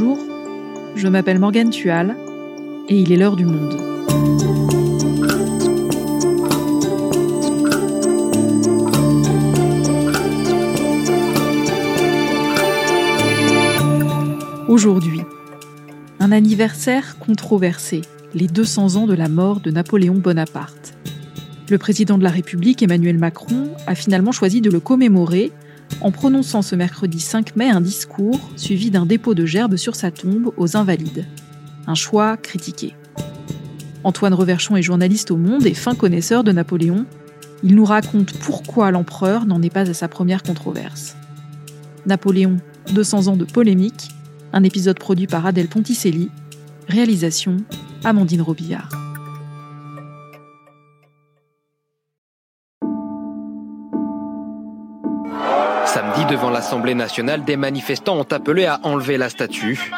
Bonjour, 0.00 0.18
je 0.96 1.08
m'appelle 1.08 1.38
Morgane 1.38 1.68
Tual 1.68 2.16
et 2.88 2.98
il 2.98 3.12
est 3.12 3.18
l'heure 3.18 3.36
du 3.36 3.44
monde. 3.44 3.76
Aujourd'hui, 14.68 15.20
un 16.18 16.32
anniversaire 16.32 17.18
controversé, 17.18 18.00
les 18.32 18.46
200 18.46 18.96
ans 18.96 19.06
de 19.06 19.12
la 19.12 19.28
mort 19.28 19.60
de 19.60 19.70
Napoléon 19.70 20.14
Bonaparte. 20.14 20.94
Le 21.68 21.76
président 21.76 22.16
de 22.16 22.24
la 22.24 22.30
République, 22.30 22.82
Emmanuel 22.82 23.18
Macron, 23.18 23.68
a 23.86 23.94
finalement 23.94 24.32
choisi 24.32 24.62
de 24.62 24.70
le 24.70 24.80
commémorer 24.80 25.52
en 26.00 26.10
prononçant 26.10 26.62
ce 26.62 26.74
mercredi 26.74 27.20
5 27.20 27.56
mai 27.56 27.68
un 27.68 27.80
discours 27.80 28.40
suivi 28.56 28.90
d'un 28.90 29.06
dépôt 29.06 29.34
de 29.34 29.44
gerbes 29.46 29.76
sur 29.76 29.94
sa 29.94 30.10
tombe 30.10 30.52
aux 30.56 30.76
Invalides. 30.76 31.26
Un 31.86 31.94
choix 31.94 32.36
critiqué. 32.36 32.94
Antoine 34.04 34.34
Reverchon 34.34 34.76
est 34.76 34.82
journaliste 34.82 35.30
au 35.30 35.36
Monde 35.36 35.66
et 35.66 35.74
fin 35.74 35.94
connaisseur 35.94 36.44
de 36.44 36.52
Napoléon. 36.52 37.04
Il 37.62 37.74
nous 37.74 37.84
raconte 37.84 38.32
pourquoi 38.38 38.90
l'empereur 38.90 39.44
n'en 39.44 39.60
est 39.62 39.72
pas 39.72 39.90
à 39.90 39.94
sa 39.94 40.08
première 40.08 40.42
controverse. 40.42 41.16
Napoléon, 42.06 42.56
200 42.94 43.26
ans 43.28 43.36
de 43.36 43.44
polémique, 43.44 44.08
un 44.52 44.62
épisode 44.62 44.98
produit 44.98 45.26
par 45.26 45.44
Adèle 45.44 45.68
Ponticelli, 45.68 46.30
réalisation 46.88 47.58
Amandine 48.04 48.42
Robillard. 48.42 49.09
Devant 56.30 56.50
l'Assemblée 56.50 56.94
nationale, 56.94 57.44
des 57.44 57.56
manifestants 57.56 58.16
ont 58.16 58.26
appelé 58.30 58.64
à 58.64 58.78
enlever 58.84 59.18
la 59.18 59.28
statue. 59.28 59.90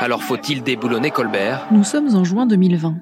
Alors 0.00 0.22
faut-il 0.22 0.62
déboulonner 0.62 1.12
Colbert? 1.12 1.66
Nous 1.70 1.84
sommes 1.84 2.14
en 2.16 2.24
juin 2.24 2.46
2020 2.46 2.96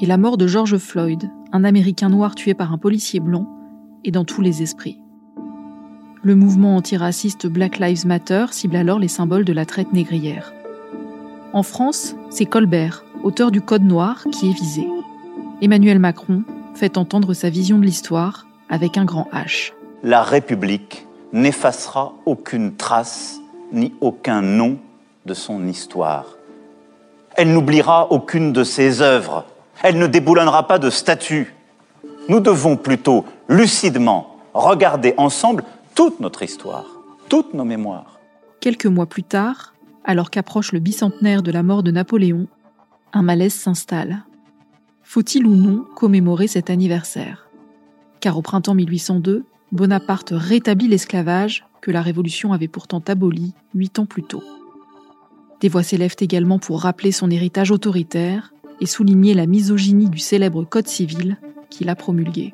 et 0.00 0.06
la 0.06 0.16
mort 0.16 0.36
de 0.36 0.46
George 0.46 0.78
Floyd, 0.78 1.30
un 1.52 1.64
Américain 1.64 2.08
noir 2.08 2.34
tué 2.36 2.54
par 2.54 2.72
un 2.72 2.78
policier 2.78 3.18
blanc, 3.18 3.48
est 4.04 4.12
dans 4.12 4.24
tous 4.24 4.40
les 4.40 4.62
esprits. 4.62 5.00
Le 6.22 6.36
mouvement 6.36 6.76
antiraciste 6.76 7.48
Black 7.48 7.78
Lives 7.78 8.06
Matter 8.06 8.46
cible 8.52 8.76
alors 8.76 9.00
les 9.00 9.08
symboles 9.08 9.44
de 9.44 9.52
la 9.52 9.66
traite 9.66 9.92
négrière. 9.92 10.52
En 11.52 11.64
France, 11.64 12.14
c'est 12.30 12.46
Colbert, 12.46 13.04
auteur 13.24 13.50
du 13.50 13.60
Code 13.60 13.82
noir, 13.82 14.24
qui 14.30 14.48
est 14.48 14.54
visé. 14.54 14.86
Emmanuel 15.60 15.98
Macron 15.98 16.44
fait 16.74 16.96
entendre 16.96 17.34
sa 17.34 17.50
vision 17.50 17.78
de 17.78 17.84
l'histoire 17.84 18.46
avec 18.70 18.96
un 18.96 19.04
grand 19.04 19.28
H. 19.32 19.72
La 20.04 20.22
République 20.22 21.06
n'effacera 21.32 22.12
aucune 22.26 22.76
trace 22.76 23.40
ni 23.72 23.94
aucun 24.00 24.42
nom 24.42 24.78
de 25.26 25.34
son 25.34 25.66
histoire. 25.66 26.26
Elle 27.34 27.52
n'oubliera 27.52 28.12
aucune 28.12 28.52
de 28.52 28.64
ses 28.64 29.00
œuvres. 29.00 29.46
Elle 29.82 29.98
ne 29.98 30.06
déboulonnera 30.06 30.66
pas 30.66 30.78
de 30.78 30.90
statues. 30.90 31.54
Nous 32.28 32.40
devons 32.40 32.76
plutôt 32.76 33.24
lucidement 33.48 34.36
regarder 34.52 35.14
ensemble 35.16 35.64
toute 35.94 36.20
notre 36.20 36.42
histoire, 36.42 36.84
toutes 37.28 37.54
nos 37.54 37.64
mémoires. 37.64 38.20
Quelques 38.60 38.86
mois 38.86 39.06
plus 39.06 39.24
tard, 39.24 39.74
alors 40.04 40.30
qu'approche 40.30 40.72
le 40.72 40.78
bicentenaire 40.78 41.42
de 41.42 41.50
la 41.50 41.62
mort 41.62 41.82
de 41.82 41.90
Napoléon, 41.90 42.46
un 43.12 43.22
malaise 43.22 43.54
s'installe. 43.54 44.24
Faut-il 45.02 45.46
ou 45.46 45.54
non 45.54 45.84
commémorer 45.96 46.46
cet 46.46 46.70
anniversaire? 46.70 47.48
Car 48.20 48.38
au 48.38 48.42
printemps 48.42 48.74
1802, 48.74 49.44
Bonaparte 49.72 50.34
rétablit 50.36 50.86
l'esclavage 50.86 51.64
que 51.80 51.90
la 51.90 52.02
Révolution 52.02 52.52
avait 52.52 52.68
pourtant 52.68 53.02
aboli 53.08 53.54
huit 53.74 53.98
ans 53.98 54.04
plus 54.04 54.22
tôt. 54.22 54.42
Des 55.62 55.70
voix 55.70 55.82
s'élèvent 55.82 56.16
également 56.20 56.58
pour 56.58 56.82
rappeler 56.82 57.10
son 57.10 57.30
héritage 57.30 57.70
autoritaire 57.70 58.52
et 58.80 58.86
souligner 58.86 59.32
la 59.32 59.46
misogynie 59.46 60.10
du 60.10 60.18
célèbre 60.18 60.64
Code 60.64 60.88
civil 60.88 61.38
qu'il 61.70 61.88
a 61.88 61.96
promulgué. 61.96 62.52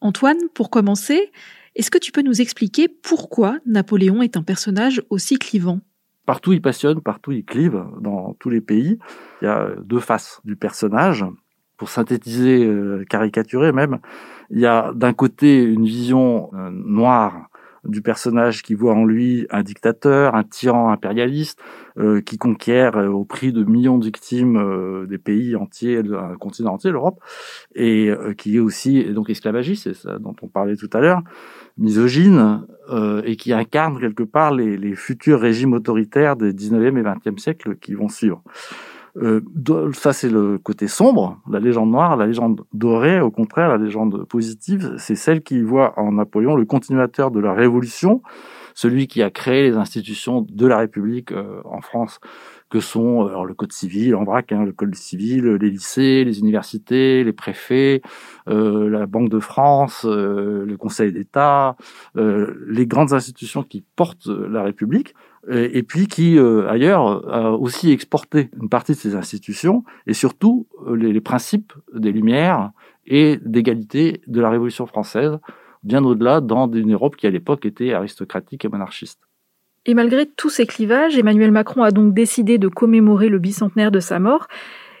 Antoine, 0.00 0.48
pour 0.54 0.70
commencer, 0.70 1.30
est-ce 1.76 1.90
que 1.90 1.98
tu 1.98 2.10
peux 2.10 2.22
nous 2.22 2.40
expliquer 2.40 2.88
pourquoi 2.88 3.58
Napoléon 3.64 4.22
est 4.22 4.36
un 4.36 4.42
personnage 4.42 5.02
aussi 5.08 5.38
clivant? 5.38 5.78
Partout 6.26 6.52
il 6.52 6.62
passionne, 6.62 7.00
partout 7.00 7.32
il 7.32 7.44
clive, 7.44 7.84
dans 8.00 8.34
tous 8.38 8.50
les 8.50 8.60
pays. 8.60 8.98
Il 9.42 9.44
y 9.44 9.48
a 9.48 9.70
deux 9.82 10.00
faces 10.00 10.40
du 10.44 10.56
personnage. 10.56 11.24
Pour 11.76 11.88
synthétiser, 11.88 12.64
euh, 12.64 13.04
caricaturer 13.04 13.72
même, 13.72 13.98
il 14.50 14.60
y 14.60 14.66
a 14.66 14.92
d'un 14.94 15.12
côté 15.12 15.62
une 15.64 15.84
vision 15.84 16.50
euh, 16.54 16.70
noire 16.70 17.48
du 17.84 18.02
personnage 18.02 18.62
qui 18.62 18.74
voit 18.74 18.94
en 18.94 19.04
lui 19.04 19.46
un 19.50 19.62
dictateur, 19.62 20.34
un 20.34 20.44
tyran 20.44 20.90
impérialiste, 20.90 21.58
euh, 21.96 22.20
qui 22.20 22.38
conquiert 22.38 22.96
au 22.96 23.24
prix 23.24 23.52
de 23.52 23.62
millions 23.64 23.98
de 23.98 24.04
victimes 24.04 25.06
des 25.08 25.18
pays 25.18 25.54
entiers, 25.56 25.98
un 25.98 26.36
continent 26.36 26.74
entier, 26.74 26.90
l'Europe, 26.90 27.20
et 27.74 28.10
qui 28.36 28.56
est 28.56 28.60
aussi 28.60 29.04
donc 29.04 29.30
esclavagiste, 29.30 29.84
c'est 29.84 29.94
ça 29.94 30.18
dont 30.18 30.34
on 30.42 30.48
parlait 30.48 30.76
tout 30.76 30.90
à 30.92 31.00
l'heure, 31.00 31.22
misogyne, 31.78 32.66
et 33.24 33.36
qui 33.36 33.52
incarne 33.52 34.00
quelque 34.00 34.22
part 34.24 34.52
les, 34.52 34.76
les 34.76 34.94
futurs 34.94 35.40
régimes 35.40 35.72
autoritaires 35.72 36.36
des 36.36 36.52
19e 36.52 36.98
et 36.98 37.02
20e 37.02 37.38
siècles 37.38 37.76
qui 37.76 37.94
vont 37.94 38.08
suivre. 38.08 38.42
Euh, 39.16 39.40
ça, 39.92 40.12
c'est 40.12 40.28
le 40.28 40.58
côté 40.58 40.88
sombre, 40.88 41.40
la 41.48 41.60
légende 41.60 41.90
noire. 41.90 42.16
La 42.16 42.26
légende 42.26 42.62
dorée, 42.72 43.20
au 43.20 43.30
contraire, 43.30 43.68
la 43.68 43.78
légende 43.78 44.24
positive, 44.24 44.94
c'est 44.98 45.14
celle 45.14 45.42
qui 45.42 45.60
voit 45.60 45.98
en 45.98 46.12
Napoléon 46.12 46.56
le 46.56 46.64
continuateur 46.64 47.30
de 47.30 47.40
la 47.40 47.52
Révolution, 47.52 48.22
celui 48.74 49.06
qui 49.06 49.22
a 49.22 49.30
créé 49.30 49.62
les 49.62 49.76
institutions 49.76 50.44
de 50.48 50.66
la 50.66 50.78
République 50.78 51.30
euh, 51.32 51.60
en 51.64 51.80
France, 51.80 52.18
que 52.74 52.80
sont 52.80 53.28
euh, 53.28 53.44
le 53.44 53.54
Code 53.54 53.72
civil, 53.72 54.14
en 54.16 54.24
vrac, 54.24 54.52
hein, 54.52 54.64
le 54.64 54.72
Code 54.72 54.94
civil, 54.94 55.44
les 55.44 55.70
lycées, 55.70 56.24
les 56.24 56.40
universités, 56.40 57.22
les 57.22 57.32
préfets, 57.32 58.02
euh, 58.48 58.90
la 58.90 59.06
Banque 59.06 59.30
de 59.30 59.38
France, 59.40 60.04
le 60.04 60.76
Conseil 60.76 61.12
d'État, 61.12 61.76
les 62.16 62.86
grandes 62.86 63.12
institutions 63.12 63.62
qui 63.62 63.84
portent 63.96 64.26
la 64.26 64.62
République 64.62 65.14
et, 65.50 65.82
puis 65.82 66.06
qui, 66.06 66.38
euh, 66.38 66.68
ailleurs, 66.68 67.28
a 67.32 67.52
aussi 67.52 67.90
exporté 67.90 68.50
une 68.60 68.68
partie 68.68 68.92
de 68.92 68.96
ces 68.96 69.14
institutions 69.14 69.84
et 70.06 70.14
surtout 70.14 70.66
euh, 70.86 70.96
les, 70.96 71.12
les 71.12 71.20
principes 71.20 71.72
des 71.92 72.12
Lumières 72.12 72.70
et 73.06 73.38
d'égalité 73.44 74.22
de 74.26 74.40
la 74.40 74.50
Révolution 74.50 74.86
française, 74.86 75.38
bien 75.82 76.04
au-delà 76.04 76.40
dans 76.40 76.70
une 76.70 76.94
Europe 76.94 77.16
qui 77.16 77.26
à 77.26 77.30
l'époque 77.30 77.66
était 77.66 77.92
aristocratique 77.92 78.64
et 78.64 78.68
monarchiste. 78.68 79.20
Et 79.86 79.94
malgré 79.94 80.26
tous 80.26 80.50
ces 80.50 80.66
clivages, 80.66 81.18
Emmanuel 81.18 81.50
Macron 81.50 81.82
a 81.82 81.90
donc 81.90 82.14
décidé 82.14 82.58
de 82.58 82.68
commémorer 82.68 83.28
le 83.28 83.38
bicentenaire 83.38 83.90
de 83.90 84.00
sa 84.00 84.18
mort. 84.18 84.48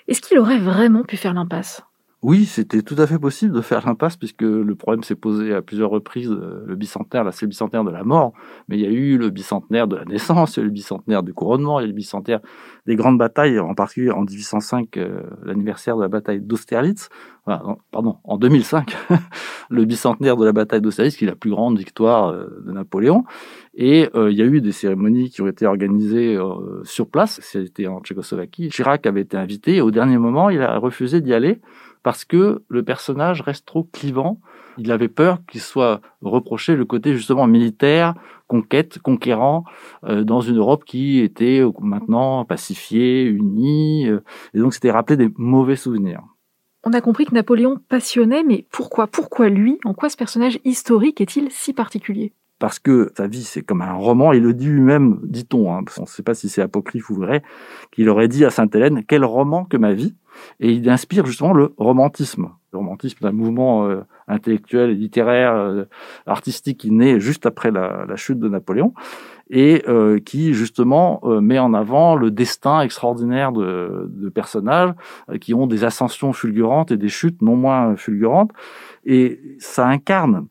Est-ce 0.08 0.20
qu'il 0.20 0.38
aurait 0.38 0.58
vraiment 0.58 1.04
pu 1.04 1.16
faire 1.16 1.32
l'impasse? 1.32 1.82
Oui, 2.24 2.46
c'était 2.46 2.80
tout 2.80 2.94
à 2.96 3.06
fait 3.06 3.18
possible 3.18 3.54
de 3.54 3.60
faire 3.60 3.86
l'impasse 3.86 4.16
puisque 4.16 4.40
le 4.40 4.74
problème 4.74 5.02
s'est 5.02 5.14
posé 5.14 5.52
à 5.52 5.60
plusieurs 5.60 5.90
reprises. 5.90 6.30
Euh, 6.30 6.64
le 6.64 6.74
bicentenaire, 6.74 7.22
là, 7.22 7.32
c'est 7.32 7.46
bicentenaire 7.46 7.84
de 7.84 7.90
la 7.90 8.02
mort, 8.02 8.32
mais 8.66 8.78
il 8.78 8.80
y 8.80 8.86
a 8.86 8.90
eu 8.90 9.18
le 9.18 9.28
bicentenaire 9.28 9.86
de 9.86 9.96
la 9.96 10.06
naissance, 10.06 10.56
le 10.56 10.70
bicentenaire 10.70 11.22
du 11.22 11.34
couronnement, 11.34 11.80
il 11.80 11.82
y 11.82 11.84
a 11.84 11.88
eu 11.88 11.90
le 11.90 11.94
bicentenaire 11.94 12.40
des 12.86 12.96
grandes 12.96 13.18
batailles, 13.18 13.60
en 13.60 13.74
particulier 13.74 14.10
en 14.10 14.22
1805, 14.22 14.96
euh, 14.96 15.20
l'anniversaire 15.44 15.98
de 15.98 16.00
la 16.00 16.08
bataille 16.08 16.40
d'Austerlitz. 16.40 17.10
pardon, 17.44 18.16
en 18.24 18.38
2005, 18.38 18.96
le 19.68 19.84
bicentenaire 19.84 20.38
de 20.38 20.46
la 20.46 20.52
bataille 20.52 20.80
d'Austerlitz, 20.80 21.18
qui 21.18 21.24
est 21.24 21.28
la 21.28 21.36
plus 21.36 21.50
grande 21.50 21.76
victoire 21.76 22.28
euh, 22.28 22.46
de 22.64 22.72
Napoléon. 22.72 23.24
Et 23.74 24.08
il 24.14 24.36
y 24.38 24.40
a 24.40 24.44
eu 24.44 24.60
des 24.60 24.70
cérémonies 24.70 25.30
qui 25.30 25.42
ont 25.42 25.48
été 25.48 25.66
organisées 25.66 26.38
sur 26.84 27.08
place. 27.08 27.40
C'était 27.42 27.88
en 27.88 28.00
Tchécoslovaquie. 28.00 28.68
Chirac 28.68 29.04
avait 29.04 29.22
été 29.22 29.36
invité 29.36 29.74
et 29.74 29.80
au 29.80 29.90
dernier 29.90 30.16
moment, 30.16 30.48
il 30.48 30.62
a 30.62 30.78
refusé 30.78 31.20
d'y 31.20 31.34
aller 31.34 31.60
parce 32.04 32.24
que 32.24 32.62
le 32.68 32.82
personnage 32.84 33.40
reste 33.40 33.66
trop 33.66 33.82
clivant. 33.82 34.38
Il 34.76 34.92
avait 34.92 35.08
peur 35.08 35.38
qu'il 35.50 35.60
soit 35.60 36.00
reproché 36.20 36.76
le 36.76 36.84
côté 36.84 37.14
justement 37.14 37.46
militaire, 37.46 38.14
conquête, 38.46 38.98
conquérant, 38.98 39.64
euh, 40.04 40.22
dans 40.22 40.40
une 40.40 40.58
Europe 40.58 40.84
qui 40.84 41.20
était 41.20 41.62
maintenant 41.80 42.44
pacifiée, 42.44 43.24
unie, 43.24 44.08
euh, 44.08 44.22
et 44.52 44.58
donc 44.58 44.74
c'était 44.74 44.90
rappelé 44.90 45.16
des 45.16 45.30
mauvais 45.36 45.76
souvenirs. 45.76 46.22
On 46.84 46.92
a 46.92 47.00
compris 47.00 47.24
que 47.24 47.34
Napoléon 47.34 47.80
passionnait, 47.88 48.44
mais 48.44 48.66
pourquoi? 48.70 49.06
Pourquoi 49.06 49.48
lui? 49.48 49.78
En 49.84 49.94
quoi 49.94 50.10
ce 50.10 50.16
personnage 50.18 50.58
historique 50.64 51.22
est-il 51.22 51.50
si 51.50 51.72
particulier? 51.72 52.34
Parce 52.64 52.78
que 52.78 53.12
sa 53.14 53.26
vie 53.26 53.44
c'est 53.44 53.60
comme 53.60 53.82
un 53.82 53.92
roman. 53.92 54.32
Il 54.32 54.42
le 54.42 54.54
dit 54.54 54.68
lui-même, 54.68 55.20
dit-on, 55.22 55.70
hein, 55.70 55.84
on 55.98 56.04
ne 56.04 56.06
sait 56.06 56.22
pas 56.22 56.32
si 56.32 56.48
c'est 56.48 56.62
apocryphe 56.62 57.10
ou 57.10 57.14
vrai, 57.14 57.42
qu'il 57.92 58.08
aurait 58.08 58.26
dit 58.26 58.42
à 58.42 58.48
Sainte-Hélène 58.48 59.02
quel 59.06 59.22
roman 59.22 59.66
que 59.66 59.76
ma 59.76 59.92
vie. 59.92 60.14
Et 60.60 60.72
il 60.72 60.88
inspire 60.88 61.26
justement 61.26 61.52
le 61.52 61.74
romantisme. 61.76 62.48
Le 62.72 62.78
romantisme 62.78 63.18
d'un 63.20 63.32
mouvement 63.32 63.86
euh, 63.86 64.00
intellectuel, 64.28 64.92
littéraire, 64.92 65.54
euh, 65.54 65.84
artistique 66.24 66.78
qui 66.78 66.90
naît 66.90 67.20
juste 67.20 67.44
après 67.44 67.70
la, 67.70 68.06
chute 68.16 68.38
de 68.38 68.48
Napoléon 68.48 68.94
et 69.50 69.84
euh, 69.86 70.18
qui 70.18 70.54
justement 70.54 71.20
euh, 71.24 71.42
met 71.42 71.58
en 71.58 71.74
avant 71.74 72.16
le 72.16 72.30
destin 72.30 72.80
extraordinaire 72.80 73.52
de, 73.52 74.08
personnages 74.34 74.94
qui 75.38 75.52
ont 75.52 75.66
des 75.66 75.84
ascensions 75.84 76.32
fulgurantes 76.32 76.92
et 76.92 76.96
des 76.96 77.10
chutes 77.10 77.42
non 77.42 77.56
moins 77.56 77.94
fulgurantes. 77.94 78.52
Et 79.04 79.58
ça 79.58 79.86
incarne 79.86 80.46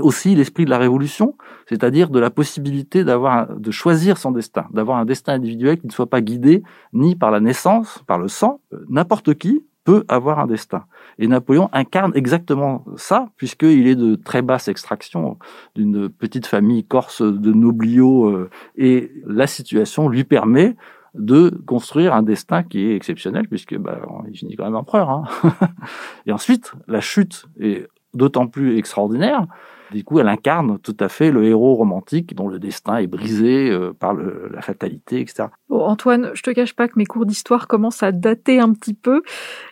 aussi 0.00 0.34
l'esprit 0.34 0.64
de 0.64 0.70
la 0.70 0.78
révolution, 0.78 1.36
c'est-à-dire 1.68 2.10
de 2.10 2.18
la 2.18 2.30
possibilité 2.30 3.04
d'avoir, 3.04 3.54
de 3.54 3.70
choisir 3.70 4.18
son 4.18 4.30
destin, 4.30 4.66
d'avoir 4.72 4.98
un 4.98 5.04
destin 5.04 5.34
individuel 5.34 5.78
qui 5.78 5.86
ne 5.86 5.92
soit 5.92 6.08
pas 6.08 6.20
guidé 6.20 6.62
ni 6.92 7.16
par 7.16 7.30
la 7.30 7.40
naissance, 7.40 8.02
par 8.06 8.18
le 8.18 8.28
sang. 8.28 8.60
N'importe 8.88 9.34
qui 9.34 9.64
peut 9.86 10.04
avoir 10.08 10.40
un 10.40 10.46
destin. 10.46 10.84
Et 11.18 11.28
Napoléon 11.28 11.70
incarne 11.72 12.12
exactement 12.14 12.84
ça, 12.96 13.28
puisqu'il 13.36 13.86
est 13.86 13.94
de 13.94 14.16
très 14.16 14.42
basse 14.42 14.68
extraction, 14.68 15.38
d'une 15.76 16.08
petite 16.08 16.46
famille 16.46 16.84
corse 16.84 17.22
de 17.22 17.52
nobliaux, 17.52 18.26
euh, 18.26 18.50
et 18.76 19.12
la 19.24 19.46
situation 19.46 20.08
lui 20.08 20.24
permet 20.24 20.76
de 21.14 21.50
construire 21.66 22.14
un 22.14 22.22
destin 22.22 22.64
qui 22.64 22.80
est 22.80 22.96
exceptionnel, 22.96 23.48
puisque 23.48 23.78
bah, 23.78 24.00
il 24.28 24.36
finit 24.36 24.56
quand 24.56 24.64
même 24.64 24.74
empereur. 24.74 25.08
Hein. 25.08 25.24
et 26.26 26.32
ensuite, 26.32 26.72
la 26.88 27.00
chute 27.00 27.46
est 27.60 27.86
d'autant 28.16 28.46
plus 28.46 28.78
extraordinaire 28.78 29.46
du 29.92 30.04
coup, 30.04 30.18
elle 30.18 30.28
incarne 30.28 30.78
tout 30.80 30.96
à 30.98 31.08
fait 31.08 31.30
le 31.30 31.44
héros 31.44 31.74
romantique 31.74 32.34
dont 32.34 32.48
le 32.48 32.58
destin 32.58 32.96
est 32.96 33.06
brisé 33.06 33.70
euh, 33.70 33.92
par 33.92 34.14
la 34.14 34.60
fatalité, 34.60 35.20
etc. 35.20 35.48
Bon, 35.68 35.80
Antoine, 35.80 36.30
je 36.34 36.42
te 36.42 36.50
cache 36.50 36.74
pas 36.74 36.88
que 36.88 36.94
mes 36.96 37.06
cours 37.06 37.26
d'histoire 37.26 37.68
commencent 37.68 38.02
à 38.02 38.12
dater 38.12 38.58
un 38.58 38.72
petit 38.72 38.94
peu. 38.94 39.22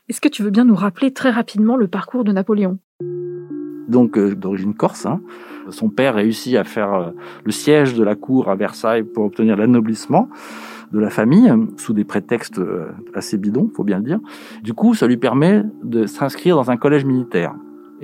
Est-ce 0.08 0.20
que 0.20 0.28
tu 0.28 0.42
veux 0.42 0.50
bien 0.50 0.64
nous 0.64 0.76
rappeler 0.76 1.12
très 1.12 1.30
rapidement 1.30 1.76
le 1.76 1.88
parcours 1.88 2.24
de 2.24 2.32
Napoléon? 2.32 2.78
Donc, 3.88 4.16
euh, 4.16 4.34
d'origine 4.34 4.74
corse, 4.74 5.04
hein. 5.04 5.20
son 5.68 5.90
père 5.90 6.14
réussit 6.14 6.56
à 6.56 6.64
faire 6.64 6.94
euh, 6.94 7.10
le 7.44 7.52
siège 7.52 7.94
de 7.94 8.04
la 8.04 8.14
cour 8.14 8.48
à 8.50 8.54
Versailles 8.54 9.02
pour 9.02 9.24
obtenir 9.24 9.56
l'anoblissement 9.56 10.28
de 10.92 11.00
la 11.00 11.10
famille 11.10 11.52
sous 11.76 11.92
des 11.92 12.04
prétextes 12.04 12.60
assez 13.14 13.36
bidons, 13.36 13.68
faut 13.74 13.82
bien 13.82 13.96
le 13.98 14.04
dire. 14.04 14.20
Du 14.62 14.74
coup, 14.74 14.94
ça 14.94 15.08
lui 15.08 15.16
permet 15.16 15.64
de 15.82 16.06
s'inscrire 16.06 16.54
dans 16.54 16.70
un 16.70 16.76
collège 16.76 17.04
militaire 17.04 17.52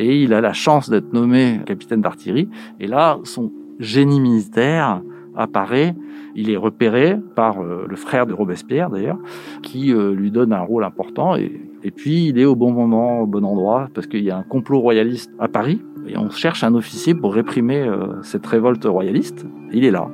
et 0.01 0.23
il 0.23 0.33
a 0.33 0.41
la 0.41 0.55
chance 0.55 0.89
d'être 0.89 1.13
nommé 1.13 1.61
capitaine 1.67 2.01
d'artillerie. 2.01 2.49
Et 2.81 2.87
là, 2.87 3.19
son 3.25 3.53
génie 3.79 4.19
militaire 4.19 5.03
apparaît. 5.37 5.95
Il 6.35 6.49
est 6.51 6.57
repéré 6.57 7.19
par 7.37 7.61
euh, 7.61 7.87
le 7.87 7.97
frère 7.97 8.27
de 8.27 8.33
Robespierre 8.33 8.89
d'ailleurs, 8.89 9.19
qui 9.63 9.93
euh, 9.93 10.15
lui 10.15 10.31
donne 10.31 10.53
un 10.53 10.61
rôle 10.61 10.85
important. 10.85 11.37
Et, 11.37 11.51
puis 11.95 12.29
il 12.29 12.39
est 12.39 12.45
au 12.45 12.57
bon 12.57 12.73
moment, 12.73 13.21
au 13.21 13.27
bon 13.27 13.45
endroit, 13.45 13.89
parce 13.95 14.07
qu'il 14.07 14.23
y 14.23 14.31
a 14.31 14.39
un 14.39 14.43
complot 14.43 14.81
royaliste 14.81 15.31
à 15.39 15.49
Paris. 15.49 15.83
Et 16.07 16.17
on 16.17 16.31
cherche 16.31 16.65
un 16.65 16.75
officier 16.75 17.15
pour 17.15 17.35
réprimer 17.35 17.81
euh, 17.81 18.23
cette 18.23 18.47
révolte 18.47 18.85
royaliste. 18.87 19.47
Il 19.73 19.85
est 19.85 19.91
là. 19.91 20.09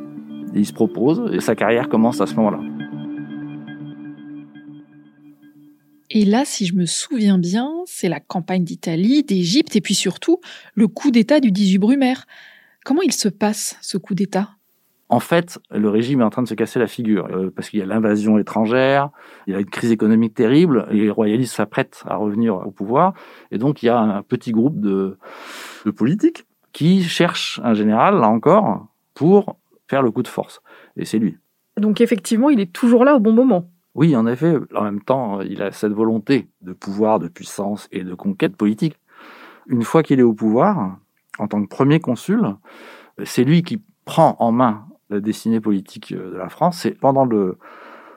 il 0.52 0.66
se 0.66 0.72
propose 0.72 1.22
et 1.32 1.40
sa 1.40 1.54
carrière 1.54 1.88
commence 1.88 2.20
à 2.20 2.26
ce 2.26 2.34
moment-là. 2.36 2.75
Et 6.18 6.24
là, 6.24 6.46
si 6.46 6.64
je 6.64 6.74
me 6.74 6.86
souviens 6.86 7.36
bien, 7.36 7.70
c'est 7.84 8.08
la 8.08 8.20
campagne 8.20 8.64
d'Italie, 8.64 9.22
d'Égypte, 9.22 9.76
et 9.76 9.82
puis 9.82 9.92
surtout 9.92 10.40
le 10.74 10.88
coup 10.88 11.10
d'État 11.10 11.40
du 11.40 11.52
18 11.52 11.76
Brumaire. 11.76 12.24
Comment 12.86 13.02
il 13.02 13.12
se 13.12 13.28
passe, 13.28 13.76
ce 13.82 13.98
coup 13.98 14.14
d'État? 14.14 14.48
En 15.10 15.20
fait, 15.20 15.58
le 15.70 15.90
régime 15.90 16.22
est 16.22 16.24
en 16.24 16.30
train 16.30 16.42
de 16.42 16.48
se 16.48 16.54
casser 16.54 16.78
la 16.78 16.86
figure 16.86 17.26
euh, 17.26 17.52
parce 17.54 17.68
qu'il 17.68 17.80
y 17.80 17.82
a 17.82 17.84
l'invasion 17.84 18.38
étrangère, 18.38 19.10
il 19.46 19.52
y 19.52 19.56
a 19.56 19.60
une 19.60 19.68
crise 19.68 19.90
économique 19.90 20.32
terrible, 20.32 20.86
et 20.90 20.94
les 20.94 21.10
royalistes 21.10 21.54
s'apprêtent 21.54 22.02
à 22.06 22.16
revenir 22.16 22.66
au 22.66 22.70
pouvoir, 22.70 23.12
et 23.50 23.58
donc 23.58 23.82
il 23.82 23.86
y 23.86 23.90
a 23.90 23.98
un 23.98 24.22
petit 24.22 24.52
groupe 24.52 24.80
de, 24.80 25.18
de 25.84 25.90
politiques 25.90 26.46
qui 26.72 27.02
cherchent 27.02 27.60
un 27.62 27.74
général, 27.74 28.14
là 28.14 28.28
encore, 28.28 28.86
pour 29.12 29.58
faire 29.86 30.00
le 30.00 30.10
coup 30.10 30.22
de 30.22 30.28
force. 30.28 30.62
Et 30.96 31.04
c'est 31.04 31.18
lui. 31.18 31.36
Donc 31.76 32.00
effectivement, 32.00 32.48
il 32.48 32.58
est 32.58 32.72
toujours 32.72 33.04
là 33.04 33.16
au 33.16 33.20
bon 33.20 33.34
moment. 33.34 33.70
Oui, 33.96 34.14
en 34.14 34.26
effet, 34.26 34.58
en 34.74 34.82
même 34.82 35.00
temps, 35.00 35.40
il 35.40 35.62
a 35.62 35.72
cette 35.72 35.92
volonté 35.92 36.50
de 36.60 36.74
pouvoir, 36.74 37.18
de 37.18 37.28
puissance 37.28 37.88
et 37.90 38.04
de 38.04 38.14
conquête 38.14 38.54
politique. 38.54 39.00
Une 39.68 39.84
fois 39.84 40.02
qu'il 40.02 40.20
est 40.20 40.22
au 40.22 40.34
pouvoir, 40.34 40.98
en 41.38 41.48
tant 41.48 41.62
que 41.62 41.66
premier 41.68 41.98
consul, 41.98 42.42
c'est 43.24 43.42
lui 43.42 43.62
qui 43.62 43.82
prend 44.04 44.36
en 44.38 44.52
main 44.52 44.86
la 45.08 45.20
destinée 45.20 45.60
politique 45.60 46.12
de 46.12 46.36
la 46.36 46.50
France. 46.50 46.80
C'est 46.82 46.90
pendant 46.90 47.24
le, 47.24 47.56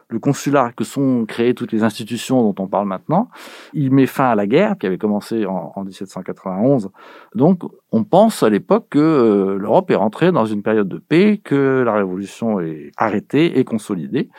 le 0.10 0.20
consulat 0.20 0.72
que 0.76 0.84
sont 0.84 1.26
créées 1.26 1.54
toutes 1.54 1.72
les 1.72 1.84
institutions 1.84 2.42
dont 2.42 2.64
on 2.64 2.68
parle 2.68 2.88
maintenant. 2.88 3.30
Il 3.74 3.92
met 3.92 4.08
fin 4.08 4.30
à 4.30 4.36
la 4.36 4.48
guerre 4.48 4.78
qui 4.78 4.88
avait 4.88 4.98
commencé 4.98 5.46
en, 5.46 5.84
1791. 5.84 6.90
Donc 7.36 7.62
on 7.92 8.04
pense 8.04 8.42
à 8.42 8.50
l'époque 8.50 8.88
que 8.90 9.00
euh, 9.00 9.58
l'Europe 9.58 9.92
est 9.92 9.96
rentrée 9.96 10.32
dans 10.32 10.46
une 10.46 10.64
période 10.64 10.90
de 10.90 10.98
paix, 10.98 11.40
que 11.44 11.84
la 11.86 11.94
révolution 11.94 12.60
est 12.60 12.92
arrêtée 12.98 13.60
et 13.60 13.64
consolidée. 13.64 14.30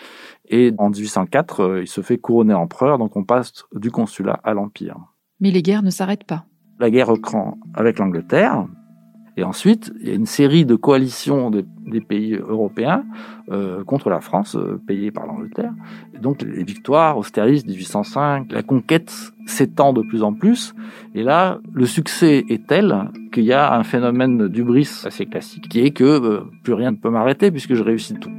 Et 0.49 0.72
en 0.78 0.90
1804, 0.90 1.61
euh, 1.61 1.81
il 1.82 1.88
se 1.88 2.00
fait 2.00 2.19
couronner 2.19 2.55
empereur, 2.55 2.99
donc 2.99 3.17
on 3.17 3.25
passe 3.25 3.64
du 3.72 3.93
consulat 3.93 4.40
à 4.43 4.55
l'empire. 4.55 4.96
Mais 5.38 5.52
les 5.52 5.62
guerres 5.62 5.82
ne 5.82 5.90
s'arrêtent 5.90 6.25
pas. 6.25 6.44
La 6.81 6.90
guerre 6.90 7.08
reprend 7.08 7.58
avec 7.75 7.99
l'Angleterre, 7.99 8.67
et 9.41 9.43
ensuite, 9.43 9.91
il 10.03 10.09
y 10.09 10.13
a 10.13 10.15
une 10.15 10.27
série 10.27 10.67
de 10.67 10.75
coalitions 10.75 11.51
des 11.51 12.01
pays 12.03 12.35
européens 12.35 13.05
euh, 13.51 13.83
contre 13.85 14.11
la 14.11 14.21
France, 14.21 14.55
euh, 14.55 14.79
payées 14.87 15.11
par 15.11 15.27
l'Angleterre. 15.27 15.73
donc 16.21 16.43
les 16.43 16.63
victoires, 16.63 17.17
Austerlitz, 17.17 17.65
1805, 17.65 18.53
la 18.53 18.63
conquête 18.63 19.11
s'étend 19.47 19.95
de 19.95 20.03
plus 20.03 20.23
en 20.23 20.35
plus. 20.35 20.75
Et 21.15 21.23
là, 21.23 21.59
le 21.73 21.87
succès 21.87 22.45
est 22.51 22.67
tel 22.67 23.11
qu'il 23.33 23.45
y 23.45 23.55
a 23.55 23.75
un 23.75 23.83
phénomène 23.83 24.47
d'ubris 24.47 25.05
assez 25.07 25.25
classique, 25.25 25.71
qui 25.71 25.81
est 25.81 25.93
que 25.93 26.05
euh, 26.05 26.41
plus 26.63 26.75
rien 26.75 26.91
ne 26.91 26.97
peut 26.97 27.09
m'arrêter 27.09 27.51
puisque 27.51 27.73
je 27.73 27.83
réussis 27.83 28.17
tout. 28.21 28.31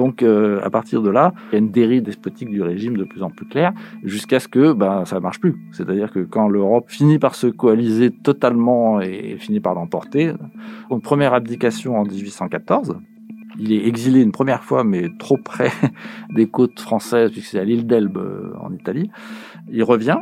Donc 0.00 0.22
euh, 0.22 0.62
à 0.64 0.70
partir 0.70 1.02
de 1.02 1.10
là, 1.10 1.34
il 1.50 1.52
y 1.52 1.56
a 1.56 1.58
une 1.58 1.70
dérive 1.70 2.02
despotique 2.02 2.48
du 2.48 2.62
régime 2.62 2.96
de 2.96 3.04
plus 3.04 3.22
en 3.22 3.28
plus 3.28 3.44
claire, 3.44 3.74
jusqu'à 4.02 4.40
ce 4.40 4.48
que 4.48 4.72
ben 4.72 5.04
ça 5.04 5.20
marche 5.20 5.40
plus. 5.40 5.56
C'est-à-dire 5.72 6.10
que 6.10 6.20
quand 6.20 6.48
l'Europe 6.48 6.86
finit 6.88 7.18
par 7.18 7.34
se 7.34 7.48
coaliser 7.48 8.10
totalement 8.10 9.02
et 9.02 9.36
finit 9.38 9.60
par 9.60 9.74
l'emporter, 9.74 10.32
une 10.90 11.02
première 11.02 11.34
abdication 11.34 11.98
en 11.98 12.04
1814, 12.04 12.96
il 13.58 13.74
est 13.74 13.86
exilé 13.86 14.22
une 14.22 14.32
première 14.32 14.64
fois, 14.64 14.84
mais 14.84 15.10
trop 15.18 15.36
près 15.36 15.70
des 16.34 16.46
côtes 16.46 16.80
françaises, 16.80 17.30
puisque 17.30 17.48
c'est 17.48 17.60
à 17.60 17.64
l'île 17.64 17.86
d'Elbe 17.86 18.16
euh, 18.16 18.54
en 18.58 18.72
Italie. 18.72 19.10
Il 19.70 19.84
revient 19.84 20.16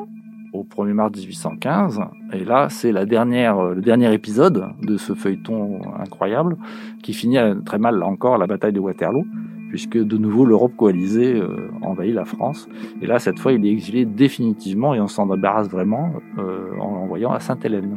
au 0.53 0.65
1er 0.65 0.93
mars 0.93 1.13
1815, 1.17 2.01
et 2.33 2.45
là 2.45 2.69
c'est 2.69 2.91
la 2.91 3.07
dernière, 3.07 3.61
euh, 3.61 3.75
le 3.75 3.81
dernier 3.81 4.13
épisode 4.13 4.71
de 4.83 4.97
ce 4.97 5.15
feuilleton 5.15 5.79
incroyable 6.01 6.57
qui 7.01 7.13
finit 7.13 7.39
très 7.65 7.79
mal 7.79 7.97
là 7.97 8.07
encore 8.07 8.39
la 8.39 8.49
bataille 8.49 8.73
de 8.73 8.81
Waterloo 8.81 9.25
puisque 9.69 9.99
de 9.99 10.17
nouveau 10.17 10.44
l'Europe 10.44 10.73
coalisée 10.76 11.35
euh, 11.35 11.70
envahit 11.82 12.15
la 12.15 12.25
France. 12.25 12.69
Et 13.02 13.07
là, 13.07 13.19
cette 13.19 13.38
fois, 13.38 13.52
il 13.52 13.64
est 13.66 13.71
exilé 13.71 14.04
définitivement 14.04 14.95
et 14.95 15.00
on 15.00 15.09
s'en 15.09 15.28
embarrasse 15.28 15.69
vraiment 15.69 16.12
euh, 16.38 16.71
en 16.81 16.93
l'envoyant 16.95 17.33
à 17.33 17.40
Sainte-Hélène, 17.40 17.97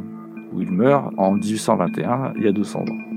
où 0.52 0.60
il 0.60 0.70
meurt 0.70 1.12
en 1.16 1.32
1821, 1.32 2.34
il 2.36 2.44
y 2.44 2.48
a 2.48 2.52
200 2.52 2.80
ans. 2.80 3.12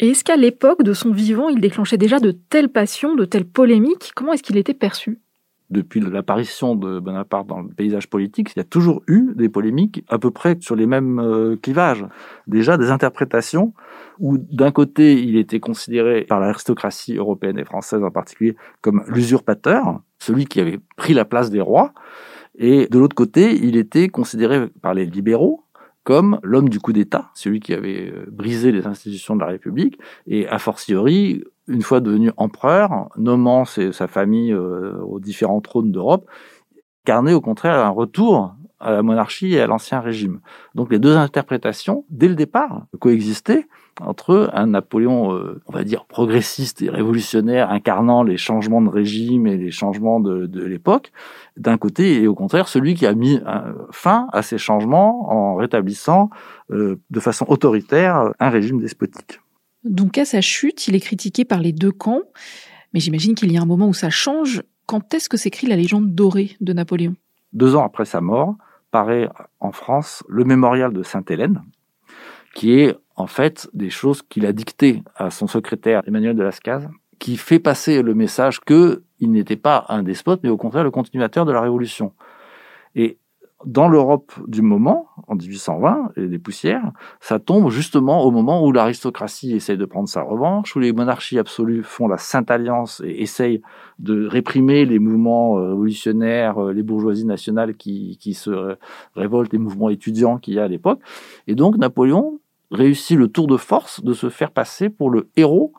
Et 0.00 0.08
est-ce 0.08 0.24
qu'à 0.24 0.36
l'époque 0.36 0.82
de 0.82 0.92
son 0.92 1.12
vivant, 1.12 1.48
il 1.48 1.60
déclenchait 1.60 1.96
déjà 1.96 2.18
de 2.18 2.32
telles 2.32 2.68
passions, 2.68 3.14
de 3.14 3.24
telles 3.24 3.46
polémiques? 3.46 4.12
Comment 4.14 4.32
est-ce 4.32 4.42
qu'il 4.42 4.58
était 4.58 4.74
perçu? 4.74 5.23
Depuis 5.74 6.00
l'apparition 6.00 6.74
de 6.74 6.98
Bonaparte 6.98 7.46
dans 7.46 7.60
le 7.60 7.68
paysage 7.68 8.08
politique, 8.08 8.52
il 8.54 8.58
y 8.58 8.60
a 8.60 8.64
toujours 8.64 9.02
eu 9.08 9.34
des 9.34 9.50
polémiques 9.50 10.04
à 10.08 10.18
peu 10.18 10.30
près 10.30 10.56
sur 10.60 10.76
les 10.76 10.86
mêmes 10.86 11.18
euh, 11.18 11.56
clivages. 11.56 12.06
Déjà 12.46 12.78
des 12.78 12.90
interprétations 12.90 13.74
où 14.18 14.38
d'un 14.38 14.70
côté 14.70 15.20
il 15.20 15.36
était 15.36 15.60
considéré 15.60 16.22
par 16.22 16.40
l'aristocratie 16.40 17.16
européenne 17.16 17.58
et 17.58 17.64
française 17.64 18.02
en 18.02 18.10
particulier 18.10 18.56
comme 18.80 19.04
l'usurpateur, 19.08 20.00
celui 20.18 20.46
qui 20.46 20.60
avait 20.60 20.78
pris 20.96 21.12
la 21.12 21.24
place 21.24 21.50
des 21.50 21.60
rois, 21.60 21.92
et 22.56 22.86
de 22.86 22.98
l'autre 22.98 23.16
côté 23.16 23.54
il 23.54 23.76
était 23.76 24.08
considéré 24.08 24.68
par 24.80 24.94
les 24.94 25.04
libéraux 25.04 25.63
comme 26.04 26.38
l'homme 26.42 26.68
du 26.68 26.78
coup 26.80 26.92
d'État, 26.92 27.30
celui 27.34 27.60
qui 27.60 27.72
avait 27.72 28.10
euh, 28.10 28.26
brisé 28.30 28.70
les 28.70 28.86
institutions 28.86 29.34
de 29.34 29.40
la 29.40 29.46
République, 29.46 29.98
et 30.26 30.46
a 30.46 30.58
fortiori 30.58 31.42
une 31.66 31.82
fois 31.82 32.00
devenu 32.00 32.30
empereur, 32.36 33.08
nommant 33.16 33.64
sa 33.64 34.06
famille 34.06 34.52
euh, 34.52 34.98
aux 34.98 35.18
différents 35.18 35.62
trônes 35.62 35.90
d'Europe, 35.90 36.28
carnait 37.04 37.32
au 37.32 37.40
contraire 37.40 37.84
un 37.84 37.90
retour 37.90 38.54
à 38.80 38.92
la 38.92 39.02
monarchie 39.02 39.54
et 39.54 39.60
à 39.60 39.66
l'ancien 39.66 40.00
régime. 40.00 40.40
Donc 40.74 40.92
les 40.92 40.98
deux 40.98 41.16
interprétations, 41.16 42.04
dès 42.10 42.28
le 42.28 42.34
départ, 42.34 42.86
coexistaient 43.00 43.66
entre 44.00 44.50
un 44.52 44.68
Napoléon, 44.68 45.34
euh, 45.34 45.60
on 45.66 45.72
va 45.72 45.84
dire, 45.84 46.04
progressiste 46.04 46.82
et 46.82 46.90
révolutionnaire, 46.90 47.70
incarnant 47.70 48.22
les 48.22 48.36
changements 48.36 48.82
de 48.82 48.88
régime 48.88 49.46
et 49.46 49.56
les 49.56 49.70
changements 49.70 50.20
de, 50.20 50.46
de 50.46 50.64
l'époque, 50.64 51.12
d'un 51.56 51.78
côté, 51.78 52.22
et 52.22 52.26
au 52.26 52.34
contraire, 52.34 52.68
celui 52.68 52.94
qui 52.94 53.06
a 53.06 53.14
mis 53.14 53.40
euh, 53.46 53.72
fin 53.90 54.28
à 54.32 54.42
ces 54.42 54.58
changements 54.58 55.30
en 55.30 55.54
rétablissant 55.56 56.30
euh, 56.70 57.00
de 57.10 57.20
façon 57.20 57.46
autoritaire 57.48 58.32
un 58.40 58.50
régime 58.50 58.80
despotique. 58.80 59.40
Donc 59.84 60.18
à 60.18 60.24
sa 60.24 60.40
chute, 60.40 60.88
il 60.88 60.94
est 60.94 61.00
critiqué 61.00 61.44
par 61.44 61.60
les 61.60 61.72
deux 61.72 61.92
camps, 61.92 62.22
mais 62.92 63.00
j'imagine 63.00 63.34
qu'il 63.34 63.52
y 63.52 63.58
a 63.58 63.62
un 63.62 63.66
moment 63.66 63.88
où 63.88 63.94
ça 63.94 64.10
change. 64.10 64.62
Quand 64.86 65.14
est-ce 65.14 65.28
que 65.28 65.36
s'écrit 65.36 65.66
la 65.66 65.76
légende 65.76 66.14
dorée 66.14 66.56
de 66.60 66.72
Napoléon? 66.72 67.16
Deux 67.52 67.76
ans 67.76 67.84
après 67.84 68.04
sa 68.04 68.20
mort, 68.20 68.56
paraît 68.90 69.28
en 69.58 69.72
France 69.72 70.22
le 70.28 70.44
mémorial 70.44 70.92
de 70.92 71.02
Sainte-Hélène, 71.02 71.62
qui 72.54 72.78
est 72.80 72.96
en 73.16 73.26
fait 73.26 73.68
des 73.74 73.90
choses 73.90 74.22
qu'il 74.22 74.46
a 74.46 74.52
dictées 74.52 75.02
à 75.16 75.30
son 75.30 75.46
secrétaire 75.46 76.02
Emmanuel 76.06 76.36
de 76.36 76.42
Lascaz, 76.42 76.88
qui 77.18 77.36
fait 77.36 77.58
passer 77.58 78.02
le 78.02 78.14
message 78.14 78.60
que 78.60 79.02
il 79.20 79.30
n'était 79.30 79.56
pas 79.56 79.86
un 79.88 80.02
despote, 80.02 80.40
mais 80.42 80.50
au 80.50 80.56
contraire 80.56 80.84
le 80.84 80.90
continuateur 80.90 81.44
de 81.44 81.52
la 81.52 81.60
Révolution. 81.60 82.12
Et 82.94 83.18
dans 83.64 83.88
l'Europe 83.88 84.32
du 84.46 84.60
moment, 84.60 85.08
en 85.26 85.36
1820, 85.36 86.12
et 86.16 86.26
des 86.26 86.38
poussières, 86.38 86.92
ça 87.20 87.38
tombe 87.38 87.70
justement 87.70 88.22
au 88.24 88.30
moment 88.30 88.62
où 88.64 88.72
l'aristocratie 88.72 89.54
essaye 89.54 89.78
de 89.78 89.84
prendre 89.86 90.08
sa 90.08 90.22
revanche, 90.22 90.76
où 90.76 90.80
les 90.80 90.92
monarchies 90.92 91.38
absolues 91.38 91.82
font 91.82 92.06
la 92.06 92.18
Sainte 92.18 92.50
Alliance 92.50 93.00
et 93.04 93.22
essayent 93.22 93.62
de 93.98 94.26
réprimer 94.26 94.84
les 94.84 94.98
mouvements 94.98 95.58
euh, 95.58 95.70
révolutionnaires, 95.70 96.62
euh, 96.62 96.72
les 96.72 96.82
bourgeoisies 96.82 97.24
nationales 97.24 97.74
qui, 97.74 98.18
qui 98.20 98.34
se 98.34 98.76
révoltent, 99.16 99.52
les 99.52 99.58
mouvements 99.58 99.88
étudiants 99.88 100.38
qu'il 100.38 100.54
y 100.54 100.58
a 100.58 100.64
à 100.64 100.68
l'époque. 100.68 101.00
Et 101.46 101.54
donc 101.54 101.78
Napoléon 101.78 102.40
réussit 102.70 103.16
le 103.16 103.28
tour 103.28 103.46
de 103.46 103.56
force 103.56 104.02
de 104.02 104.12
se 104.12 104.28
faire 104.30 104.50
passer 104.50 104.88
pour 104.88 105.10
le 105.10 105.28
héros 105.36 105.72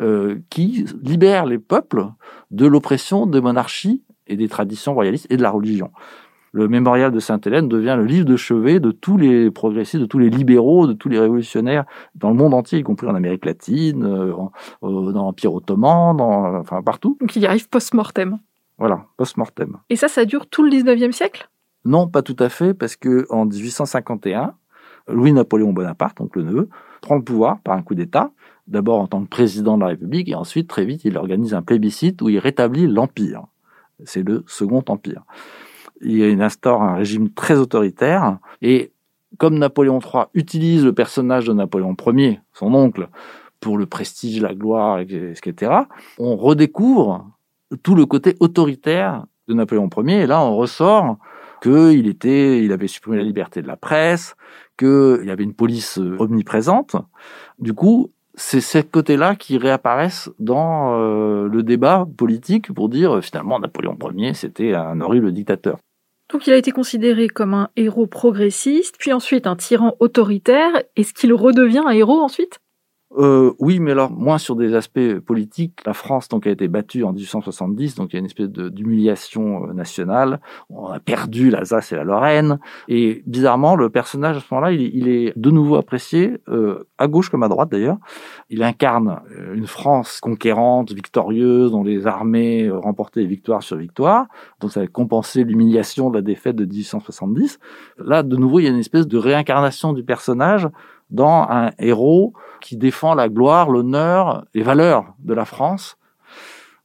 euh, 0.00 0.38
qui 0.50 0.86
libère 1.02 1.46
les 1.46 1.58
peuples 1.58 2.06
de 2.50 2.66
l'oppression 2.66 3.26
des 3.26 3.40
monarchies 3.40 4.02
et 4.26 4.36
des 4.36 4.48
traditions 4.48 4.94
royalistes 4.94 5.26
et 5.30 5.36
de 5.36 5.42
la 5.42 5.50
religion. 5.50 5.90
Le 6.52 6.68
mémorial 6.68 7.12
de 7.12 7.20
Sainte-Hélène 7.20 7.68
devient 7.68 7.94
le 7.98 8.04
livre 8.04 8.24
de 8.24 8.36
chevet 8.36 8.80
de 8.80 8.90
tous 8.90 9.16
les 9.16 9.50
progressistes, 9.50 10.00
de 10.00 10.06
tous 10.06 10.18
les 10.18 10.30
libéraux, 10.30 10.86
de 10.86 10.92
tous 10.92 11.08
les 11.08 11.18
révolutionnaires 11.18 11.84
dans 12.14 12.30
le 12.30 12.36
monde 12.36 12.54
entier, 12.54 12.78
y 12.78 12.82
compris 12.82 13.06
en 13.06 13.14
Amérique 13.14 13.44
latine, 13.44 14.04
euh, 14.04 14.32
dans 14.82 15.24
l'Empire 15.24 15.52
ottoman, 15.52 16.16
dans, 16.16 16.54
enfin 16.56 16.82
partout. 16.82 17.18
Donc 17.20 17.36
il 17.36 17.42
y 17.42 17.46
arrive 17.46 17.68
post-mortem. 17.68 18.38
Voilà, 18.78 19.04
post-mortem. 19.16 19.78
Et 19.90 19.96
ça, 19.96 20.08
ça 20.08 20.24
dure 20.24 20.46
tout 20.46 20.62
le 20.62 20.70
19e 20.70 21.12
siècle? 21.12 21.50
Non, 21.84 22.06
pas 22.06 22.22
tout 22.22 22.36
à 22.38 22.48
fait, 22.48 22.72
parce 22.72 22.96
que 22.96 23.26
en 23.30 23.44
1851, 23.44 24.54
Louis-Napoléon 25.08 25.72
Bonaparte, 25.72 26.18
donc 26.18 26.36
le 26.36 26.42
neveu, 26.42 26.68
prend 27.00 27.16
le 27.16 27.22
pouvoir 27.22 27.60
par 27.60 27.76
un 27.76 27.82
coup 27.82 27.94
d'État, 27.94 28.30
d'abord 28.66 29.00
en 29.00 29.06
tant 29.06 29.22
que 29.22 29.28
président 29.28 29.76
de 29.76 29.82
la 29.82 29.88
République, 29.88 30.28
et 30.28 30.34
ensuite, 30.34 30.68
très 30.68 30.84
vite, 30.84 31.04
il 31.04 31.16
organise 31.16 31.54
un 31.54 31.62
plébiscite 31.62 32.20
où 32.22 32.28
il 32.28 32.38
rétablit 32.38 32.86
l'Empire. 32.86 33.44
C'est 34.04 34.26
le 34.26 34.44
Second 34.46 34.84
Empire. 34.88 35.22
Il 36.00 36.40
instaure 36.42 36.82
un 36.82 36.94
régime 36.94 37.30
très 37.30 37.58
autoritaire, 37.58 38.38
et 38.62 38.92
comme 39.38 39.58
Napoléon 39.58 39.98
III 40.00 40.24
utilise 40.34 40.84
le 40.84 40.92
personnage 40.92 41.46
de 41.46 41.52
Napoléon 41.52 41.96
Ier, 42.06 42.40
son 42.52 42.74
oncle, 42.74 43.08
pour 43.60 43.76
le 43.76 43.86
prestige, 43.86 44.40
la 44.40 44.54
gloire, 44.54 45.00
etc., 45.00 45.72
on 46.18 46.36
redécouvre 46.36 47.28
tout 47.82 47.94
le 47.94 48.06
côté 48.06 48.36
autoritaire 48.40 49.24
de 49.48 49.54
Napoléon 49.54 49.90
Ier, 49.96 50.22
et 50.22 50.26
là 50.26 50.42
on 50.42 50.56
ressort 50.56 51.18
qu'il 51.62 52.06
était, 52.06 52.64
il 52.64 52.72
avait 52.72 52.88
supprimé 52.88 53.16
la 53.18 53.22
liberté 53.22 53.62
de 53.62 53.66
la 53.66 53.76
presse, 53.76 54.36
qu'il 54.78 55.24
y 55.24 55.30
avait 55.30 55.44
une 55.44 55.54
police 55.54 55.98
euh, 55.98 56.16
omniprésente. 56.18 56.96
Du 57.58 57.74
coup, 57.74 58.12
c'est 58.34 58.60
ces 58.60 58.84
côtés-là 58.84 59.34
qui 59.34 59.58
réapparaissent 59.58 60.30
dans 60.38 60.98
euh, 60.98 61.48
le 61.48 61.62
débat 61.62 62.06
politique 62.16 62.72
pour 62.72 62.88
dire 62.88 63.16
euh, 63.16 63.20
finalement 63.20 63.58
Napoléon 63.58 63.98
Ier 64.14 64.34
c'était 64.34 64.74
un 64.74 65.00
horrible 65.00 65.32
dictateur. 65.32 65.78
Donc 66.32 66.46
il 66.46 66.52
a 66.52 66.56
été 66.56 66.70
considéré 66.70 67.28
comme 67.28 67.54
un 67.54 67.70
héros 67.76 68.06
progressiste, 68.06 68.96
puis 68.98 69.12
ensuite 69.12 69.46
un 69.46 69.56
tyran 69.56 69.96
autoritaire. 69.98 70.70
Est-ce 70.94 71.14
qu'il 71.14 71.32
redevient 71.32 71.82
un 71.84 71.90
héros 71.90 72.20
ensuite? 72.20 72.60
Euh, 73.16 73.54
oui, 73.58 73.80
mais 73.80 73.92
alors 73.92 74.10
moins 74.10 74.36
sur 74.36 74.54
des 74.54 74.74
aspects 74.74 75.18
politiques. 75.24 75.80
La 75.86 75.94
France 75.94 76.28
donc 76.28 76.46
a 76.46 76.50
été 76.50 76.68
battue 76.68 77.04
en 77.04 77.12
1870, 77.12 77.94
donc 77.94 78.12
il 78.12 78.16
y 78.16 78.18
a 78.18 78.20
une 78.20 78.26
espèce 78.26 78.48
d'humiliation 78.48 79.64
euh, 79.64 79.72
nationale. 79.72 80.40
On 80.68 80.88
a 80.88 81.00
perdu 81.00 81.48
l'Alsace 81.50 81.92
et 81.92 81.96
la 81.96 82.04
Lorraine. 82.04 82.58
Et 82.86 83.22
bizarrement, 83.26 83.76
le 83.76 83.88
personnage 83.88 84.36
à 84.36 84.40
ce 84.40 84.46
moment-là, 84.52 84.72
il, 84.72 85.08
est 85.08 85.32
de 85.36 85.50
nouveau 85.50 85.76
apprécié 85.76 86.38
euh, 86.48 86.84
à 86.98 87.06
gauche 87.06 87.30
comme 87.30 87.42
à 87.42 87.48
droite 87.48 87.70
d'ailleurs. 87.70 87.96
Il 88.50 88.62
incarne 88.62 89.20
euh, 89.32 89.54
une 89.54 89.66
France 89.66 90.20
conquérante, 90.20 90.92
victorieuse, 90.92 91.70
dont 91.70 91.84
les 91.84 92.06
armées 92.06 92.66
euh, 92.66 92.78
remportaient 92.78 93.24
victoire 93.24 93.62
sur 93.62 93.76
victoire. 93.76 94.26
Donc 94.60 94.72
ça 94.72 94.80
a 94.80 94.86
compensé 94.86 95.44
l'humiliation 95.44 96.10
de 96.10 96.16
la 96.16 96.22
défaite 96.22 96.56
de 96.56 96.66
1870. 96.66 97.58
Là, 97.98 98.22
de 98.22 98.36
nouveau, 98.36 98.60
il 98.60 98.64
y 98.64 98.66
a 98.66 98.70
une 98.70 98.78
espèce 98.78 99.06
de 99.06 99.16
réincarnation 99.16 99.92
du 99.92 100.04
personnage 100.04 100.68
dans 101.10 101.46
un 101.48 101.70
héros 101.78 102.32
qui 102.60 102.76
défend 102.76 103.14
la 103.14 103.28
gloire, 103.28 103.70
l'honneur, 103.70 104.44
les 104.54 104.62
valeurs 104.62 105.14
de 105.20 105.34
la 105.34 105.44
France. 105.44 105.96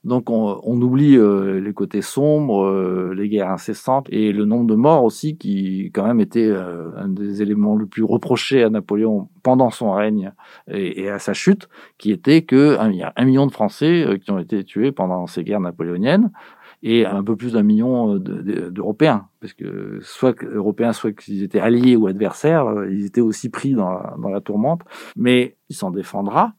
Donc 0.04 0.30
on, 0.30 0.60
on 0.64 0.82
oublie 0.82 1.16
euh, 1.16 1.62
les 1.62 1.74
côtés 1.74 2.02
sombres, 2.02 2.66
euh, 2.66 3.14
les 3.16 3.30
guerres 3.30 3.52
incessantes 3.52 4.08
et 4.10 4.34
le 4.34 4.44
nombre 4.44 4.68
de 4.68 4.76
morts 4.76 5.06
aussi 5.06 5.38
qui 5.38 5.92
quand 5.94 6.06
même 6.06 6.20
était 6.20 6.46
euh, 6.46 6.90
un 6.98 7.08
des 7.08 7.42
éléments 7.42 7.78
les 7.78 7.86
plus 7.86 8.04
reprochés 8.04 8.64
à 8.64 8.70
Napoléon 8.70 9.30
pendant 9.44 9.70
son 9.70 9.94
règne 9.94 10.34
et, 10.70 11.04
et 11.04 11.10
à 11.10 11.20
sa 11.20 11.34
chute, 11.34 11.70
qui 11.98 12.12
était 12.12 12.42
que 12.42 12.78
il 12.92 12.98
y 12.98 13.04
a 13.04 13.14
un 13.16 13.24
million 13.24 13.48
de 13.48 13.52
Français 13.54 14.20
qui 14.22 14.32
ont 14.32 14.40
été 14.40 14.66
tués 14.66 14.92
pendant 14.92 15.26
ces 15.26 15.46
guerres 15.46 15.62
napoléoniennes 15.62 16.32
et 16.84 17.06
un 17.06 17.24
peu 17.24 17.36
plus 17.36 17.54
d'un 17.54 17.64
million 17.64 18.18
d'Européens, 18.18 19.28
parce 19.40 19.54
que 19.54 20.00
soit 20.02 20.44
Européens, 20.44 20.92
soit 20.92 21.14
qu'ils 21.14 21.42
étaient 21.42 21.62
alliés 21.62 21.96
ou 21.96 22.08
adversaires, 22.08 22.68
euh, 22.68 22.92
ils 22.92 23.06
étaient 23.06 23.22
aussi 23.22 23.50
pris 23.50 23.74
dans 23.74 23.90
la, 23.90 24.16
dans 24.22 24.30
la 24.30 24.42
tourmente, 24.42 24.82
mais 25.16 25.56
il 25.70 25.76
s'en 25.76 25.92
défendra 25.92 26.54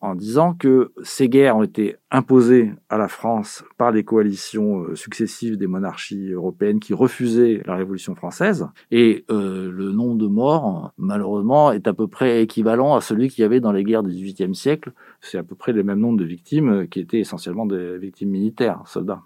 en 0.00 0.14
disant 0.14 0.54
que 0.54 0.92
ces 1.02 1.28
guerres 1.28 1.56
ont 1.56 1.62
été 1.64 1.96
imposées 2.10 2.72
à 2.88 2.98
la 2.98 3.08
France 3.08 3.64
par 3.76 3.90
les 3.90 4.04
coalitions 4.04 4.82
euh, 4.82 4.94
successives 4.94 5.56
des 5.56 5.66
monarchies 5.66 6.30
européennes 6.30 6.78
qui 6.78 6.94
refusaient 6.94 7.62
la 7.66 7.74
Révolution 7.74 8.14
française. 8.14 8.68
Et 8.92 9.24
euh, 9.30 9.70
le 9.70 9.90
nombre 9.90 10.16
de 10.16 10.28
morts, 10.28 10.92
malheureusement, 10.98 11.72
est 11.72 11.88
à 11.88 11.94
peu 11.94 12.06
près 12.06 12.42
équivalent 12.42 12.94
à 12.94 13.00
celui 13.00 13.28
qu'il 13.28 13.42
y 13.42 13.44
avait 13.44 13.60
dans 13.60 13.72
les 13.72 13.82
guerres 13.82 14.04
du 14.04 14.10
XVIIIe 14.10 14.54
siècle. 14.54 14.92
C'est 15.20 15.38
à 15.38 15.42
peu 15.42 15.56
près 15.56 15.72
le 15.72 15.82
même 15.82 15.98
nombre 15.98 16.18
de 16.18 16.24
victimes 16.24 16.86
qui 16.88 17.00
étaient 17.00 17.20
essentiellement 17.20 17.66
des 17.66 17.98
victimes 17.98 18.30
militaires, 18.30 18.82
soldats. 18.86 19.22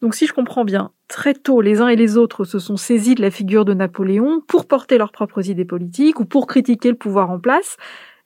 Donc 0.00 0.14
si 0.14 0.26
je 0.26 0.32
comprends 0.32 0.64
bien, 0.64 0.90
très 1.08 1.34
tôt, 1.34 1.60
les 1.60 1.80
uns 1.80 1.88
et 1.88 1.96
les 1.96 2.16
autres 2.16 2.44
se 2.44 2.58
sont 2.58 2.76
saisis 2.76 3.14
de 3.14 3.22
la 3.22 3.30
figure 3.30 3.64
de 3.64 3.74
Napoléon 3.74 4.42
pour 4.46 4.66
porter 4.66 4.98
leurs 4.98 5.12
propres 5.12 5.48
idées 5.48 5.64
politiques 5.64 6.20
ou 6.20 6.24
pour 6.24 6.46
critiquer 6.46 6.90
le 6.90 6.96
pouvoir 6.96 7.30
en 7.30 7.38
place, 7.38 7.76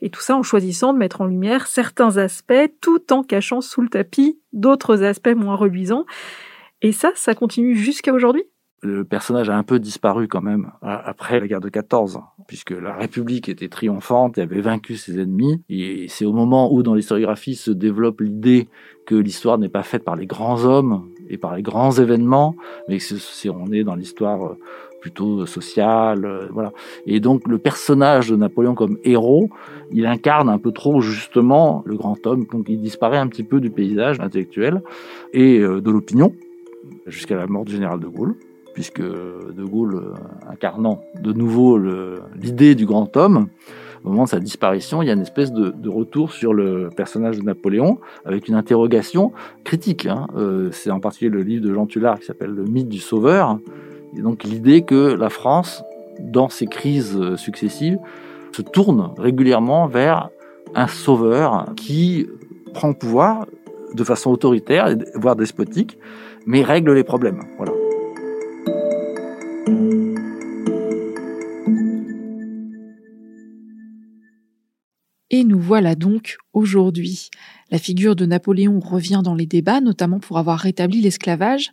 et 0.00 0.10
tout 0.10 0.20
ça 0.20 0.36
en 0.36 0.42
choisissant 0.42 0.92
de 0.92 0.98
mettre 0.98 1.20
en 1.20 1.26
lumière 1.26 1.66
certains 1.66 2.16
aspects 2.16 2.72
tout 2.80 3.12
en 3.12 3.22
cachant 3.22 3.60
sous 3.60 3.80
le 3.80 3.88
tapis 3.88 4.38
d'autres 4.52 5.02
aspects 5.02 5.34
moins 5.36 5.56
reluisants. 5.56 6.04
Et 6.82 6.92
ça, 6.92 7.12
ça 7.14 7.34
continue 7.34 7.76
jusqu'à 7.76 8.12
aujourd'hui? 8.12 8.44
Le 8.80 9.04
personnage 9.04 9.50
a 9.50 9.56
un 9.56 9.64
peu 9.64 9.80
disparu 9.80 10.28
quand 10.28 10.40
même 10.40 10.70
après 10.82 11.40
la 11.40 11.48
guerre 11.48 11.60
de 11.60 11.68
14, 11.68 12.20
puisque 12.46 12.70
la 12.70 12.94
République 12.94 13.48
était 13.48 13.68
triomphante 13.68 14.38
et 14.38 14.42
avait 14.42 14.60
vaincu 14.60 14.96
ses 14.96 15.18
ennemis. 15.18 15.60
Et 15.68 16.06
c'est 16.08 16.24
au 16.24 16.32
moment 16.32 16.72
où 16.72 16.84
dans 16.84 16.94
l'historiographie 16.94 17.56
se 17.56 17.72
développe 17.72 18.20
l'idée 18.20 18.68
que 19.04 19.16
l'histoire 19.16 19.58
n'est 19.58 19.68
pas 19.68 19.82
faite 19.82 20.04
par 20.04 20.14
les 20.14 20.26
grands 20.26 20.64
hommes 20.64 21.08
et 21.28 21.38
par 21.38 21.54
les 21.54 21.62
grands 21.62 21.92
événements, 21.92 22.54
mais 22.88 22.98
si 22.98 23.50
on 23.50 23.72
est 23.72 23.84
dans 23.84 23.94
l'histoire 23.94 24.44
euh, 24.44 24.58
plutôt 25.00 25.46
sociale, 25.46 26.24
euh, 26.24 26.48
voilà. 26.50 26.72
Et 27.06 27.20
donc 27.20 27.46
le 27.46 27.58
personnage 27.58 28.30
de 28.30 28.36
Napoléon 28.36 28.74
comme 28.74 28.98
héros, 29.04 29.50
il 29.92 30.06
incarne 30.06 30.48
un 30.48 30.58
peu 30.58 30.72
trop 30.72 31.00
justement 31.00 31.82
le 31.86 31.96
grand 31.96 32.26
homme, 32.26 32.46
donc 32.50 32.66
il 32.68 32.80
disparaît 32.80 33.18
un 33.18 33.28
petit 33.28 33.44
peu 33.44 33.60
du 33.60 33.70
paysage 33.70 34.20
intellectuel 34.20 34.82
et 35.32 35.58
euh, 35.58 35.80
de 35.80 35.90
l'opinion 35.90 36.32
jusqu'à 37.06 37.36
la 37.36 37.46
mort 37.46 37.64
du 37.64 37.72
général 37.72 38.00
de 38.00 38.06
Gaulle 38.06 38.34
puisque 38.74 39.00
De 39.02 39.64
Gaulle, 39.64 40.14
incarnant 40.48 41.02
de 41.20 41.32
nouveau 41.32 41.76
l'idée 42.40 42.76
du 42.76 42.86
grand 42.86 43.16
homme, 43.16 43.48
au 44.04 44.10
moment 44.10 44.24
de 44.24 44.28
sa 44.28 44.40
disparition, 44.40 45.02
il 45.02 45.06
y 45.06 45.10
a 45.10 45.14
une 45.14 45.22
espèce 45.22 45.52
de, 45.52 45.88
retour 45.88 46.32
sur 46.32 46.54
le 46.54 46.90
personnage 46.94 47.38
de 47.38 47.42
Napoléon, 47.42 47.98
avec 48.24 48.48
une 48.48 48.54
interrogation 48.54 49.32
critique. 49.64 50.06
Hein. 50.06 50.26
Euh, 50.36 50.68
c'est 50.72 50.90
en 50.90 51.00
particulier 51.00 51.30
le 51.30 51.42
livre 51.42 51.66
de 51.66 51.72
Jean 51.72 51.86
Tullard 51.86 52.20
qui 52.20 52.26
s'appelle 52.26 52.50
Le 52.50 52.64
mythe 52.64 52.88
du 52.88 53.00
sauveur. 53.00 53.58
Et 54.16 54.20
donc 54.20 54.44
l'idée 54.44 54.82
que 54.82 55.14
la 55.14 55.30
France, 55.30 55.82
dans 56.20 56.48
ses 56.48 56.66
crises 56.66 57.18
successives, 57.36 57.98
se 58.52 58.62
tourne 58.62 59.12
régulièrement 59.18 59.86
vers 59.86 60.30
un 60.74 60.86
sauveur 60.86 61.66
qui 61.76 62.26
prend 62.74 62.88
le 62.88 62.94
pouvoir 62.94 63.46
de 63.94 64.04
façon 64.04 64.30
autoritaire, 64.30 64.94
voire 65.14 65.36
despotique, 65.36 65.98
mais 66.46 66.62
règle 66.62 66.92
les 66.92 67.04
problèmes. 67.04 67.40
Voilà. 67.56 67.72
Et 75.30 75.44
nous 75.44 75.60
voilà 75.60 75.94
donc 75.94 76.38
aujourd'hui. 76.54 77.30
La 77.70 77.78
figure 77.78 78.16
de 78.16 78.24
Napoléon 78.24 78.80
revient 78.80 79.20
dans 79.22 79.34
les 79.34 79.44
débats, 79.44 79.82
notamment 79.82 80.20
pour 80.20 80.38
avoir 80.38 80.58
rétabli 80.58 81.02
l'esclavage. 81.02 81.70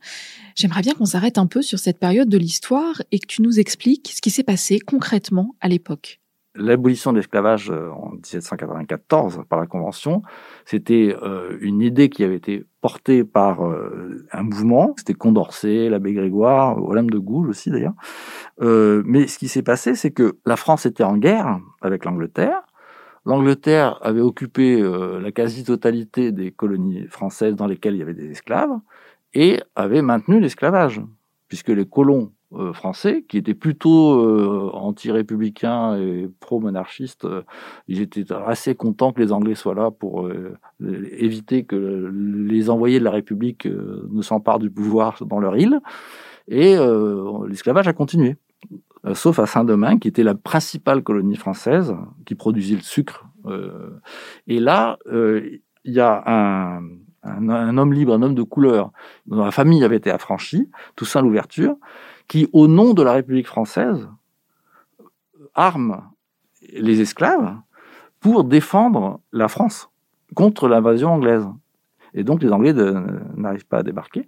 J'aimerais 0.56 0.82
bien 0.82 0.94
qu'on 0.94 1.06
s'arrête 1.06 1.38
un 1.38 1.48
peu 1.48 1.62
sur 1.62 1.80
cette 1.80 2.00
période 2.00 2.28
de 2.28 2.38
l'histoire 2.38 3.02
et 3.12 3.20
que 3.20 3.28
tu 3.28 3.42
nous 3.42 3.58
expliques 3.58 4.12
ce 4.14 4.22
qui 4.22 4.30
s'est 4.30 4.44
passé 4.44 4.80
concrètement 4.80 5.56
à 5.62 5.70
l'époque. 5.70 6.20
L'abolition 6.58 7.12
de 7.12 7.18
l'esclavage 7.18 7.70
euh, 7.70 7.90
en 7.92 8.12
1794 8.12 9.44
par 9.50 9.60
la 9.60 9.68
Convention, 9.68 10.22
c'était 10.66 11.16
euh, 11.22 11.58
une 11.60 11.82
idée 11.82 12.10
qui 12.10 12.24
avait 12.24 12.36
été 12.36 12.66
portée 12.80 13.26
par 13.26 13.66
euh, 13.66 14.26
un 14.32 14.44
mouvement, 14.44 14.94
c'était 14.98 15.14
Condorcet, 15.14 15.90
l'abbé 15.90 16.14
Grégoire, 16.14 16.82
Olympe 16.82 17.12
de 17.12 17.20
Gouges 17.20 17.50
aussi 17.50 17.72
d'ailleurs. 17.72 17.96
mais 18.60 19.28
ce 19.28 19.38
qui 19.38 19.50
s'est 19.50 19.64
passé, 19.64 19.96
c'est 19.96 20.12
que 20.12 20.38
la 20.46 20.56
France 20.56 20.86
était 20.86 21.04
en 21.04 21.18
guerre 21.18 21.60
avec 21.82 22.06
l'Angleterre, 22.06 22.62
L'Angleterre 23.26 24.00
avait 24.02 24.22
occupé 24.22 24.82
la 24.82 25.32
quasi-totalité 25.32 26.32
des 26.32 26.52
colonies 26.52 27.08
françaises 27.08 27.56
dans 27.56 27.66
lesquelles 27.66 27.96
il 27.96 28.00
y 28.00 28.04
avait 28.04 28.14
des 28.14 28.30
esclaves 28.30 28.78
et 29.34 29.62
avait 29.76 30.02
maintenu 30.02 30.40
l'esclavage, 30.40 31.02
puisque 31.48 31.70
les 31.70 31.86
colons 31.86 32.32
euh, 32.54 32.72
français, 32.72 33.26
qui 33.28 33.38
étaient 33.38 33.54
plutôt 33.54 34.22
euh, 34.22 34.70
anti-républicains 34.74 35.98
et 35.98 36.30
pro-monarchistes, 36.40 37.26
euh, 37.26 37.42
ils 37.88 38.02
étaient 38.02 38.32
assez 38.32 38.76
contents 38.76 39.12
que 39.12 39.22
les 39.22 39.34
Anglais 39.34 39.56
soient 39.56 39.76
là 39.76 39.92
pour 39.92 40.30
éviter 40.80 41.66
que 41.66 41.76
les 41.76 42.70
envoyés 42.70 43.00
de 43.00 43.04
la 43.04 43.12
République 43.12 43.66
ne 43.66 44.22
s'emparent 44.22 44.60
du 44.60 44.70
pouvoir 44.70 45.26
dans 45.26 45.40
leur 45.40 45.58
île. 45.58 45.80
Et 46.48 46.76
l'esclavage 47.48 47.88
a 47.88 47.94
continué, 47.94 48.38
sauf 49.14 49.40
à 49.40 49.46
Saint-Domingue, 49.46 50.00
qui 50.00 50.08
était 50.08 50.24
la 50.24 50.36
principale 50.36 51.04
colonie 51.04 51.36
française, 51.36 51.96
qui 52.26 52.36
produisait 52.36 52.76
le 52.76 52.82
sucre. 52.82 53.28
et 54.48 54.60
là, 54.60 54.98
il 55.08 55.62
y 55.94 56.00
a 56.00 56.24
un, 56.26 56.82
un, 57.26 57.78
homme 57.78 57.94
libre, 57.94 58.14
un 58.14 58.22
homme 58.22 58.36
de 58.36 58.44
couleur, 58.44 58.92
dont 59.26 59.44
la 59.44 59.52
famille 59.52 59.84
avait 59.84 59.98
été 59.98 60.12
affranchie, 60.12 60.70
Toussaint 60.96 61.22
l'ouverture, 61.22 61.76
qui, 62.28 62.48
au 62.54 62.68
nom 62.68 62.94
de 62.94 63.04
la 63.04 63.14
République 63.14 63.48
française, 63.48 64.08
arme 65.54 66.02
les 66.74 67.02
esclaves 67.02 67.56
pour 68.20 68.44
défendre 68.44 69.20
la 69.32 69.48
France 69.48 69.90
contre 70.36 70.68
l'invasion 70.68 71.10
anglaise. 71.10 71.48
Et 72.14 72.24
donc 72.24 72.42
les 72.42 72.52
Anglais 72.52 72.74
n'arrivent 73.36 73.68
pas 73.68 73.80
à 73.80 73.84
débarquer. 73.84 74.28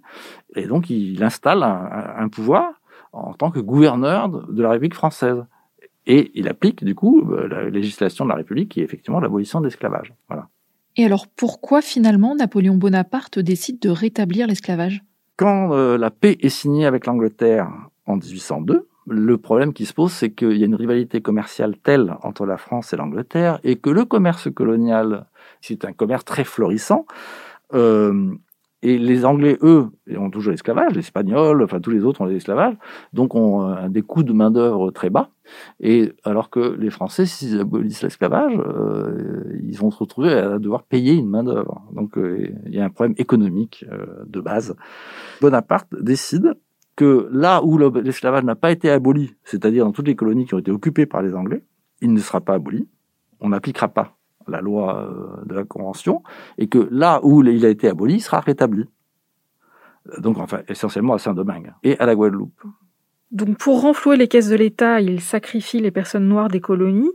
Et 0.54 0.66
donc 0.66 0.90
il 0.90 1.22
installe 1.22 1.62
un, 1.62 2.28
pouvoir 2.28 2.77
en 3.12 3.32
tant 3.34 3.50
que 3.50 3.60
gouverneur 3.60 4.28
de 4.28 4.62
la 4.62 4.70
République 4.70 4.94
française. 4.94 5.44
Et 6.06 6.30
il 6.34 6.48
applique 6.48 6.84
du 6.84 6.94
coup 6.94 7.30
la 7.30 7.68
législation 7.68 8.24
de 8.24 8.30
la 8.30 8.36
République 8.36 8.70
qui 8.70 8.80
est 8.80 8.84
effectivement 8.84 9.20
l'abolition 9.20 9.60
de 9.60 9.66
l'esclavage. 9.66 10.14
Voilà. 10.28 10.48
Et 10.96 11.04
alors 11.04 11.26
pourquoi 11.28 11.80
finalement 11.80 12.34
Napoléon 12.34 12.76
Bonaparte 12.76 13.38
décide 13.38 13.78
de 13.78 13.90
rétablir 13.90 14.46
l'esclavage? 14.46 15.04
Quand 15.36 15.72
euh, 15.72 15.96
la 15.96 16.10
paix 16.10 16.36
est 16.40 16.48
signée 16.48 16.86
avec 16.86 17.06
l'Angleterre 17.06 17.70
en 18.06 18.16
1802, 18.16 18.88
le 19.06 19.38
problème 19.38 19.72
qui 19.72 19.86
se 19.86 19.94
pose, 19.94 20.12
c'est 20.12 20.30
qu'il 20.30 20.56
y 20.56 20.62
a 20.62 20.66
une 20.66 20.74
rivalité 20.74 21.20
commerciale 21.22 21.76
telle 21.76 22.16
entre 22.22 22.44
la 22.44 22.56
France 22.56 22.92
et 22.92 22.96
l'Angleterre, 22.96 23.60
et 23.62 23.76
que 23.76 23.90
le 23.90 24.04
commerce 24.04 24.52
colonial, 24.52 25.26
c'est 25.60 25.84
un 25.84 25.92
commerce 25.92 26.24
très 26.24 26.44
florissant, 26.44 27.06
euh, 27.74 28.34
et 28.82 28.96
les 28.96 29.24
Anglais, 29.24 29.58
eux, 29.62 29.88
ont 30.16 30.30
toujours 30.30 30.52
l'esclavage, 30.52 30.92
les 30.92 31.00
Espagnols, 31.00 31.62
enfin 31.62 31.80
tous 31.80 31.90
les 31.90 32.04
autres 32.04 32.20
ont 32.20 32.26
l'esclavage, 32.26 32.74
donc 33.12 33.34
ont 33.34 33.68
euh, 33.68 33.88
des 33.88 34.02
coûts 34.02 34.22
de 34.22 34.32
main-d'œuvre 34.32 34.92
très 34.92 35.10
bas. 35.10 35.30
Et 35.80 36.12
alors 36.22 36.48
que 36.48 36.76
les 36.78 36.90
Français, 36.90 37.26
s'ils 37.26 37.58
abolissent 37.58 38.02
l'esclavage, 38.02 38.52
euh, 38.56 39.58
ils 39.64 39.76
vont 39.76 39.90
se 39.90 39.98
retrouver 39.98 40.32
à 40.32 40.58
devoir 40.58 40.84
payer 40.84 41.14
une 41.14 41.28
main-d'œuvre. 41.28 41.82
Donc 41.92 42.16
euh, 42.16 42.50
il 42.66 42.74
y 42.74 42.80
a 42.80 42.84
un 42.84 42.90
problème 42.90 43.16
économique 43.18 43.84
de 44.26 44.40
base. 44.40 44.76
Bonaparte 45.40 45.88
décide 46.00 46.54
que 46.94 47.28
là 47.32 47.64
où 47.64 47.78
l'esclavage 47.78 48.44
n'a 48.44 48.56
pas 48.56 48.70
été 48.70 48.90
aboli, 48.90 49.34
c'est-à-dire 49.44 49.84
dans 49.84 49.92
toutes 49.92 50.08
les 50.08 50.16
colonies 50.16 50.46
qui 50.46 50.54
ont 50.54 50.58
été 50.58 50.70
occupées 50.70 51.06
par 51.06 51.22
les 51.22 51.34
Anglais, 51.34 51.64
il 52.00 52.12
ne 52.12 52.18
sera 52.20 52.40
pas 52.40 52.54
aboli. 52.54 52.88
On 53.40 53.50
n'appliquera 53.50 53.88
pas 53.88 54.17
la 54.48 54.60
loi 54.60 54.98
euh, 54.98 55.44
de 55.44 55.54
la 55.54 55.64
Convention, 55.64 56.22
et 56.58 56.68
que 56.68 56.88
là 56.90 57.20
où 57.22 57.42
il 57.42 57.64
a 57.64 57.68
été 57.68 57.88
aboli, 57.88 58.14
il 58.14 58.20
sera 58.20 58.40
rétabli. 58.40 58.84
Donc, 60.18 60.38
enfin, 60.38 60.60
essentiellement 60.68 61.14
à 61.14 61.18
Saint-Domingue 61.18 61.72
et 61.82 61.98
à 61.98 62.06
la 62.06 62.14
Guadeloupe. 62.14 62.62
Donc, 63.30 63.58
pour 63.58 63.82
renflouer 63.82 64.16
les 64.16 64.28
caisses 64.28 64.48
de 64.48 64.56
l'État, 64.56 65.00
il 65.00 65.20
sacrifie 65.20 65.80
les 65.80 65.90
personnes 65.90 66.26
noires 66.26 66.48
des 66.48 66.60
colonies. 66.60 67.12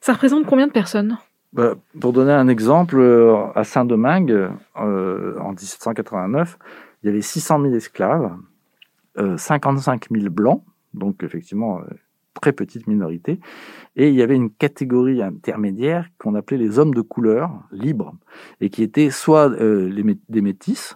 Ça 0.00 0.14
représente 0.14 0.46
combien 0.46 0.66
de 0.66 0.72
personnes? 0.72 1.18
Bah, 1.52 1.74
Pour 2.00 2.12
donner 2.12 2.32
un 2.32 2.48
exemple, 2.48 2.98
euh, 2.98 3.36
à 3.54 3.64
Saint-Domingue, 3.64 4.48
euh, 4.80 5.38
en 5.38 5.50
1789, 5.50 6.58
il 7.02 7.06
y 7.06 7.10
avait 7.10 7.20
600 7.20 7.62
000 7.62 7.74
esclaves, 7.74 8.30
55 9.36 10.06
000 10.10 10.30
blancs, 10.30 10.62
donc 10.94 11.22
effectivement 11.22 11.80
très 12.34 12.52
petite 12.52 12.86
minorité. 12.86 13.40
Et 13.96 14.08
il 14.08 14.14
y 14.14 14.22
avait 14.22 14.36
une 14.36 14.50
catégorie 14.50 15.22
intermédiaire 15.22 16.08
qu'on 16.18 16.34
appelait 16.34 16.58
les 16.58 16.78
hommes 16.78 16.94
de 16.94 17.00
couleur, 17.00 17.50
libres, 17.72 18.14
et 18.60 18.70
qui 18.70 18.82
étaient 18.82 19.10
soit 19.10 19.50
euh, 19.50 19.90
des 20.28 20.40
métis, 20.40 20.94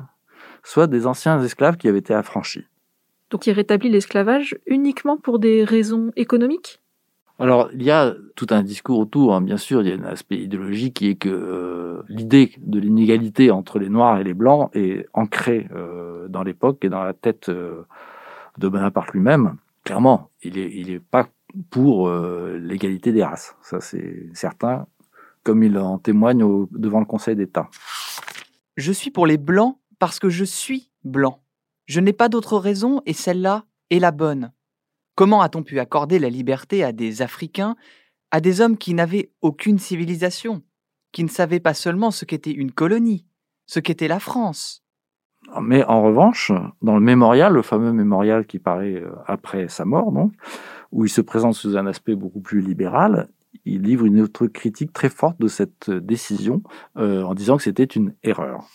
soit 0.63 0.87
des 0.87 1.07
anciens 1.07 1.43
esclaves 1.43 1.77
qui 1.77 1.89
avaient 1.89 1.99
été 1.99 2.15
affranchis. 2.15 2.67
Donc 3.31 3.47
il 3.47 3.53
rétablit 3.53 3.91
l'esclavage 3.91 4.57
uniquement 4.67 5.17
pour 5.17 5.39
des 5.39 5.65
raisons 5.65 6.13
économiques? 6.17 6.81
Alors, 7.41 7.69
il 7.75 7.83
y 7.83 7.91
a 7.91 8.15
tout 8.37 8.47
un 8.51 8.63
discours 8.63 9.01
autour, 9.01 9.35
hein. 9.35 9.41
bien 9.41 9.57
sûr, 9.57 9.83
il 9.83 9.89
y 9.89 9.93
a 9.93 9.97
un 9.97 10.05
aspect 10.05 10.37
idéologique 10.37 10.95
qui 10.95 11.09
est 11.09 11.15
que 11.17 11.29
euh, 11.29 12.03
l'idée 12.09 12.53
de 12.59 12.79
l'inégalité 12.79 13.51
entre 13.51 13.81
les 13.81 13.89
Noirs 13.89 14.21
et 14.21 14.25
les 14.25 14.35
Blancs 14.35 14.71
est 14.73 15.09
ancrée 15.15 15.67
euh, 15.75 16.29
dans 16.29 16.45
l'époque 16.45 16.85
et 16.85 16.89
dans 16.89 17.03
la 17.03 17.13
tête 17.13 17.51
de 17.51 18.69
Bonaparte 18.69 19.13
lui-même 19.13 19.57
clairement, 19.85 20.31
il 20.43 20.55
n'est 20.55 20.71
il 20.75 20.91
est 20.91 21.01
pas 21.01 21.29
pour 21.71 22.09
euh, 22.09 22.59
l'égalité 22.59 23.13
des 23.13 23.23
races. 23.23 23.55
Ça, 23.63 23.81
c'est 23.81 24.29
certain, 24.33 24.87
comme 25.43 25.63
il 25.63 25.79
en 25.79 25.99
témoigne 25.99 26.67
devant 26.73 27.01
le 27.01 27.07
Conseil 27.07 27.37
d'État. 27.37 27.69
Je 28.77 28.93
suis 28.93 29.11
pour 29.11 29.27
les 29.27 29.39
blancs 29.39 29.79
parce 29.99 30.19
que 30.19 30.31
je 30.31 30.45
suis 30.45 30.91
blanc. 31.05 31.43
Je 31.87 32.01
n'ai 32.01 32.13
pas 32.13 32.29
d'autre 32.29 32.59
raison 32.59 33.03
et 33.07 33.13
celle-là 33.13 33.65
est 33.91 33.99
la 33.99 34.11
bonne. 34.11 34.53
Comment 35.15 35.43
a-t-on 35.43 35.63
pu 35.63 35.79
accorder 35.79 36.19
la 36.19 36.29
liberté 36.29 36.83
à 36.83 36.93
des 36.93 37.23
Africains, 37.23 37.77
à 38.31 38.41
des 38.41 38.61
hommes 38.61 38.77
qui 38.77 38.95
n'avaient 38.95 39.31
aucune 39.43 39.79
civilisation, 39.79 40.63
qui 41.13 41.23
ne 41.23 41.29
savaient 41.29 41.61
pas 41.61 41.75
seulement 41.75 42.11
ce 42.11 42.25
qu'était 42.25 42.51
une 42.51 42.73
colonie, 42.73 43.27
ce 43.67 43.79
qu'était 43.79 44.09
la 44.09 44.19
France? 44.19 44.84
Mais 45.63 45.85
en 45.85 46.03
revanche, 46.03 46.53
dans 46.83 46.95
le 46.95 47.01
mémorial, 47.01 47.53
le 47.53 47.63
fameux 47.63 47.93
mémorial 47.93 48.47
qui 48.47 48.59
paraît 48.59 48.97
euh, 48.97 49.11
après 49.27 49.69
sa 49.69 49.85
mort, 49.85 50.13
donc, 50.13 50.33
où 50.93 51.05
il 51.05 51.11
se 51.11 51.21
présente 51.21 51.55
sous 51.55 51.77
un 51.77 51.87
aspect 51.87 52.15
beaucoup 52.15 52.41
plus 52.41 52.61
libéral, 52.61 53.29
il 53.65 53.83
livre 53.83 54.05
une 54.05 54.21
autre 54.21 54.47
critique 54.47 54.93
très 54.93 55.09
forte 55.09 55.41
de 55.41 55.49
cette 55.49 55.91
décision 55.91 56.63
euh, 56.97 57.23
en 57.23 57.35
disant 57.35 57.57
que 57.57 57.63
c'était 57.63 57.85
une 57.85 58.15
erreur. 58.23 58.69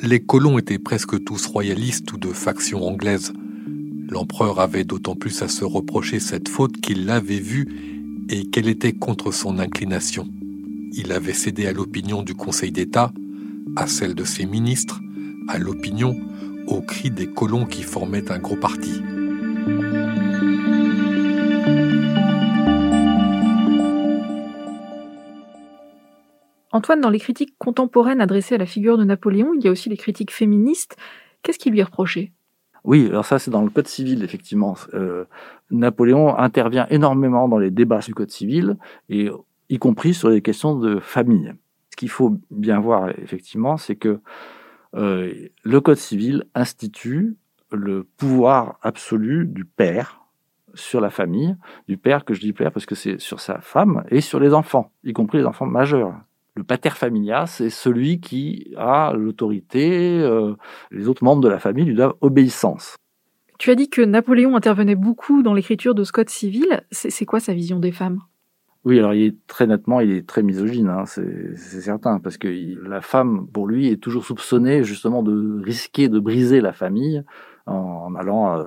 Les 0.00 0.20
colons 0.20 0.58
étaient 0.58 0.78
presque 0.78 1.22
tous 1.24 1.46
royalistes 1.46 2.12
ou 2.12 2.18
de 2.18 2.28
faction 2.28 2.86
anglaise. 2.86 3.32
L'empereur 4.08 4.60
avait 4.60 4.84
d'autant 4.84 5.16
plus 5.16 5.42
à 5.42 5.48
se 5.48 5.64
reprocher 5.64 6.20
cette 6.20 6.48
faute 6.48 6.80
qu'il 6.80 7.04
l'avait 7.04 7.40
vue 7.40 8.24
et 8.30 8.48
qu'elle 8.48 8.68
était 8.68 8.92
contre 8.92 9.32
son 9.32 9.58
inclination. 9.58 10.28
Il 10.92 11.12
avait 11.12 11.32
cédé 11.32 11.66
à 11.66 11.72
l'opinion 11.72 12.22
du 12.22 12.34
Conseil 12.34 12.72
d'État, 12.72 13.12
à 13.76 13.86
celle 13.86 14.14
de 14.14 14.24
ses 14.24 14.46
ministres, 14.46 15.00
à 15.48 15.58
l'opinion 15.58 16.14
au 16.66 16.82
cri 16.82 17.10
des 17.10 17.26
colons 17.26 17.64
qui 17.64 17.82
formaient 17.82 18.30
un 18.30 18.38
gros 18.38 18.56
parti. 18.56 19.02
Antoine, 26.70 27.00
dans 27.00 27.10
les 27.10 27.18
critiques 27.18 27.54
contemporaines 27.58 28.20
adressées 28.20 28.54
à 28.54 28.58
la 28.58 28.66
figure 28.66 28.98
de 28.98 29.04
Napoléon, 29.04 29.52
il 29.54 29.64
y 29.64 29.68
a 29.68 29.70
aussi 29.70 29.88
les 29.88 29.96
critiques 29.96 30.30
féministes. 30.30 30.96
Qu'est-ce 31.42 31.58
qui 31.58 31.70
lui 31.70 31.80
est 31.80 31.84
reproché? 31.84 32.32
Oui, 32.84 33.06
alors 33.08 33.24
ça 33.24 33.38
c'est 33.38 33.50
dans 33.50 33.62
le 33.62 33.70
Code 33.70 33.88
civil, 33.88 34.22
effectivement. 34.22 34.76
Euh, 34.94 35.24
Napoléon 35.70 36.36
intervient 36.36 36.86
énormément 36.90 37.48
dans 37.48 37.58
les 37.58 37.70
débats 37.70 38.00
du 38.00 38.14
Code 38.14 38.30
civil, 38.30 38.76
et 39.08 39.30
y 39.70 39.78
compris 39.78 40.14
sur 40.14 40.28
les 40.28 40.42
questions 40.42 40.78
de 40.78 41.00
famille. 41.00 41.52
Ce 41.90 41.96
qu'il 41.96 42.10
faut 42.10 42.38
bien 42.50 42.78
voir, 42.78 43.10
effectivement, 43.18 43.76
c'est 43.76 43.96
que 43.96 44.20
euh, 44.94 45.48
le 45.62 45.80
Code 45.80 45.96
civil 45.96 46.44
institue 46.54 47.36
le 47.70 48.04
pouvoir 48.04 48.78
absolu 48.82 49.46
du 49.46 49.64
père 49.64 50.22
sur 50.74 51.00
la 51.00 51.10
famille, 51.10 51.56
du 51.88 51.96
père 51.96 52.24
que 52.24 52.34
je 52.34 52.40
dis 52.40 52.52
père 52.52 52.72
parce 52.72 52.86
que 52.86 52.94
c'est 52.94 53.20
sur 53.20 53.40
sa 53.40 53.60
femme 53.60 54.04
et 54.10 54.20
sur 54.20 54.40
les 54.40 54.54
enfants, 54.54 54.90
y 55.04 55.12
compris 55.12 55.38
les 55.38 55.44
enfants 55.44 55.66
majeurs. 55.66 56.14
Le 56.54 56.64
pater 56.64 56.90
familia, 56.90 57.46
c'est 57.46 57.70
celui 57.70 58.20
qui 58.20 58.74
a 58.76 59.12
l'autorité, 59.14 60.18
euh, 60.20 60.54
les 60.90 61.08
autres 61.08 61.22
membres 61.22 61.42
de 61.42 61.48
la 61.48 61.58
famille 61.58 61.84
lui 61.84 61.94
doivent 61.94 62.16
obéissance. 62.20 62.96
Tu 63.58 63.70
as 63.70 63.74
dit 63.74 63.88
que 63.88 64.02
Napoléon 64.02 64.56
intervenait 64.56 64.94
beaucoup 64.94 65.42
dans 65.42 65.54
l'écriture 65.54 65.94
de 65.94 66.04
ce 66.04 66.12
code 66.12 66.30
civil. 66.30 66.82
C'est 66.90 67.24
quoi 67.26 67.40
sa 67.40 67.54
vision 67.54 67.80
des 67.80 67.92
femmes? 67.92 68.20
Oui, 68.84 68.98
alors 68.98 69.12
il 69.12 69.24
est 69.24 69.46
très 69.46 69.66
nettement, 69.66 70.00
il 70.00 70.12
est 70.12 70.26
très 70.26 70.42
misogyne, 70.42 70.88
hein, 70.88 71.04
c'est 71.04 71.56
certain, 71.56 72.20
parce 72.20 72.38
que 72.38 72.48
la 72.88 73.00
femme, 73.00 73.46
pour 73.48 73.66
lui, 73.66 73.88
est 73.88 73.96
toujours 73.96 74.24
soupçonnée 74.24 74.84
justement 74.84 75.22
de 75.22 75.60
risquer 75.62 76.08
de 76.08 76.18
briser 76.18 76.60
la 76.60 76.72
famille 76.72 77.22
en, 77.66 78.14
allant 78.14 78.56
euh, 78.56 78.64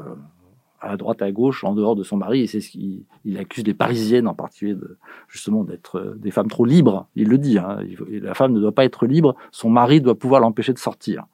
à 0.82 0.98
droite, 0.98 1.22
à 1.22 1.32
gauche, 1.32 1.64
en 1.64 1.74
dehors 1.74 1.96
de 1.96 2.04
son 2.04 2.18
mari. 2.18 2.42
Et 2.42 2.48
c'est 2.48 2.60
ce 2.60 2.72
qu'il 2.72 3.06
accuse 3.38 3.66
les 3.66 3.74
Parisiennes 3.74 4.28
en 4.28 4.34
particulier, 4.34 4.74
de, 4.74 4.98
justement, 5.28 5.64
d'être 5.64 6.00
euh, 6.00 6.16
des 6.18 6.32
femmes 6.32 6.50
trop 6.50 6.66
libres. 6.66 7.08
Il 7.16 7.30
le 7.30 7.38
dit. 7.38 7.58
Hein, 7.58 7.80
la 8.10 8.34
femme 8.34 8.54
ne 8.54 8.60
doit 8.60 8.74
pas 8.74 8.86
être 8.86 9.06
libre. 9.06 9.36
Son 9.52 9.70
mari 9.70 10.02
doit 10.02 10.16
pouvoir 10.16 10.42
l'empêcher 10.42 10.74
de 10.74 10.80
sortir. 10.80 11.26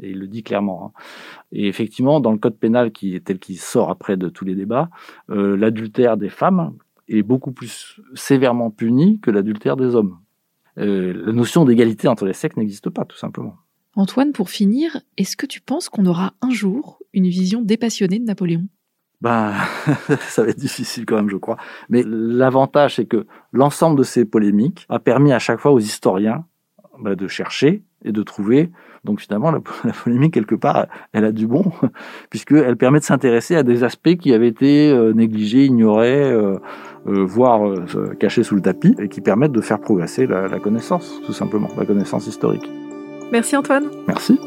Et 0.00 0.10
il 0.10 0.18
le 0.18 0.26
dit 0.26 0.42
clairement. 0.42 0.86
Hein. 0.86 1.00
Et 1.52 1.68
effectivement, 1.68 2.20
dans 2.20 2.32
le 2.32 2.38
code 2.38 2.56
pénal 2.56 2.90
qui 2.90 3.14
est 3.14 3.24
tel 3.24 3.38
qu'il 3.38 3.58
sort 3.58 3.90
après 3.90 4.16
de 4.16 4.28
tous 4.28 4.44
les 4.44 4.54
débats, 4.54 4.90
euh, 5.30 5.56
l'adultère 5.56 6.16
des 6.16 6.30
femmes 6.30 6.74
est 7.08 7.22
beaucoup 7.22 7.52
plus 7.52 8.00
sévèrement 8.14 8.70
puni 8.70 9.20
que 9.20 9.30
l'adultère 9.30 9.76
des 9.76 9.94
hommes. 9.94 10.18
Euh, 10.78 11.12
la 11.26 11.32
notion 11.32 11.64
d'égalité 11.64 12.08
entre 12.08 12.26
les 12.26 12.32
sexes 12.32 12.56
n'existe 12.56 12.90
pas, 12.90 13.04
tout 13.04 13.16
simplement. 13.16 13.56
Antoine, 13.96 14.32
pour 14.32 14.50
finir, 14.50 15.00
est-ce 15.16 15.36
que 15.36 15.46
tu 15.46 15.60
penses 15.60 15.88
qu'on 15.88 16.06
aura 16.06 16.34
un 16.40 16.50
jour 16.50 16.98
une 17.12 17.28
vision 17.28 17.62
dépassionnée 17.62 18.18
de 18.18 18.24
Napoléon? 18.24 18.66
Ben, 19.20 19.54
ça 20.20 20.42
va 20.42 20.50
être 20.50 20.58
difficile 20.58 21.06
quand 21.06 21.16
même, 21.16 21.30
je 21.30 21.36
crois. 21.36 21.56
Mais 21.88 22.02
l'avantage, 22.04 22.96
c'est 22.96 23.06
que 23.06 23.26
l'ensemble 23.52 23.96
de 23.96 24.02
ces 24.02 24.24
polémiques 24.24 24.84
a 24.88 24.98
permis 24.98 25.32
à 25.32 25.38
chaque 25.38 25.60
fois 25.60 25.72
aux 25.72 25.78
historiens 25.78 26.44
ben, 26.98 27.14
de 27.14 27.28
chercher 27.28 27.84
et 28.04 28.12
de 28.12 28.22
trouver. 28.22 28.70
Donc 29.04 29.20
finalement, 29.20 29.50
la, 29.84 29.92
polémique, 29.92 30.34
quelque 30.34 30.54
part, 30.54 30.86
elle 31.12 31.24
a 31.24 31.32
du 31.32 31.46
bon, 31.46 31.64
puisqu'elle 32.30 32.76
permet 32.76 32.98
de 32.98 33.04
s'intéresser 33.04 33.56
à 33.56 33.62
des 33.62 33.84
aspects 33.84 34.16
qui 34.16 34.32
avaient 34.32 34.48
été 34.48 34.90
euh, 34.90 35.12
négligés, 35.12 35.64
ignorés, 35.64 36.22
euh, 36.22 36.58
euh, 37.06 37.24
voire 37.24 37.74
cachés 38.18 38.42
sous 38.42 38.54
le 38.54 38.62
tapis, 38.62 38.94
et 38.98 39.08
qui 39.08 39.20
permettent 39.20 39.52
de 39.52 39.60
faire 39.60 39.80
progresser 39.80 40.26
la, 40.26 40.48
la 40.48 40.58
connaissance, 40.58 41.20
tout 41.26 41.32
simplement, 41.32 41.68
la 41.76 41.84
connaissance 41.84 42.26
historique. 42.26 42.68
Merci 43.30 43.56
Antoine. 43.56 43.84
Merci. 44.06 44.38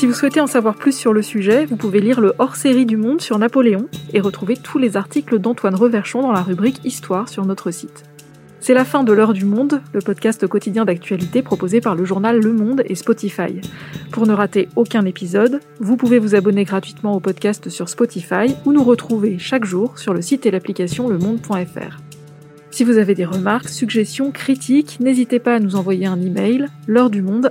Si 0.00 0.06
vous 0.06 0.14
souhaitez 0.14 0.40
en 0.40 0.46
savoir 0.46 0.76
plus 0.76 0.96
sur 0.96 1.12
le 1.12 1.20
sujet, 1.20 1.66
vous 1.66 1.76
pouvez 1.76 2.00
lire 2.00 2.22
le 2.22 2.32
hors-série 2.38 2.86
du 2.86 2.96
Monde 2.96 3.20
sur 3.20 3.38
Napoléon 3.38 3.86
et 4.14 4.20
retrouver 4.22 4.56
tous 4.56 4.78
les 4.78 4.96
articles 4.96 5.38
d'Antoine 5.38 5.74
Reverchon 5.74 6.22
dans 6.22 6.32
la 6.32 6.40
rubrique 6.40 6.80
Histoire 6.86 7.28
sur 7.28 7.44
notre 7.44 7.70
site. 7.70 8.04
C'est 8.60 8.72
la 8.72 8.86
fin 8.86 9.04
de 9.04 9.12
l'heure 9.12 9.34
du 9.34 9.44
monde, 9.44 9.82
le 9.92 10.00
podcast 10.00 10.46
quotidien 10.46 10.86
d'actualité 10.86 11.42
proposé 11.42 11.82
par 11.82 11.96
le 11.96 12.06
journal 12.06 12.40
Le 12.40 12.54
Monde 12.54 12.82
et 12.86 12.94
Spotify. 12.94 13.60
Pour 14.10 14.26
ne 14.26 14.32
rater 14.32 14.70
aucun 14.74 15.04
épisode, 15.04 15.60
vous 15.80 15.98
pouvez 15.98 16.18
vous 16.18 16.34
abonner 16.34 16.64
gratuitement 16.64 17.14
au 17.14 17.20
podcast 17.20 17.68
sur 17.68 17.90
Spotify 17.90 18.56
ou 18.64 18.72
nous 18.72 18.84
retrouver 18.84 19.38
chaque 19.38 19.66
jour 19.66 19.98
sur 19.98 20.14
le 20.14 20.22
site 20.22 20.46
et 20.46 20.50
l'application 20.50 21.10
lemonde.fr. 21.10 21.98
Si 22.70 22.84
vous 22.84 22.96
avez 22.96 23.14
des 23.14 23.26
remarques, 23.26 23.68
suggestions, 23.68 24.30
critiques, 24.30 24.96
n'hésitez 24.98 25.40
pas 25.40 25.56
à 25.56 25.60
nous 25.60 25.76
envoyer 25.76 26.06
un 26.06 26.22
email 26.22 26.68
l'heure 26.86 27.10
du 27.10 27.20
monde 27.20 27.50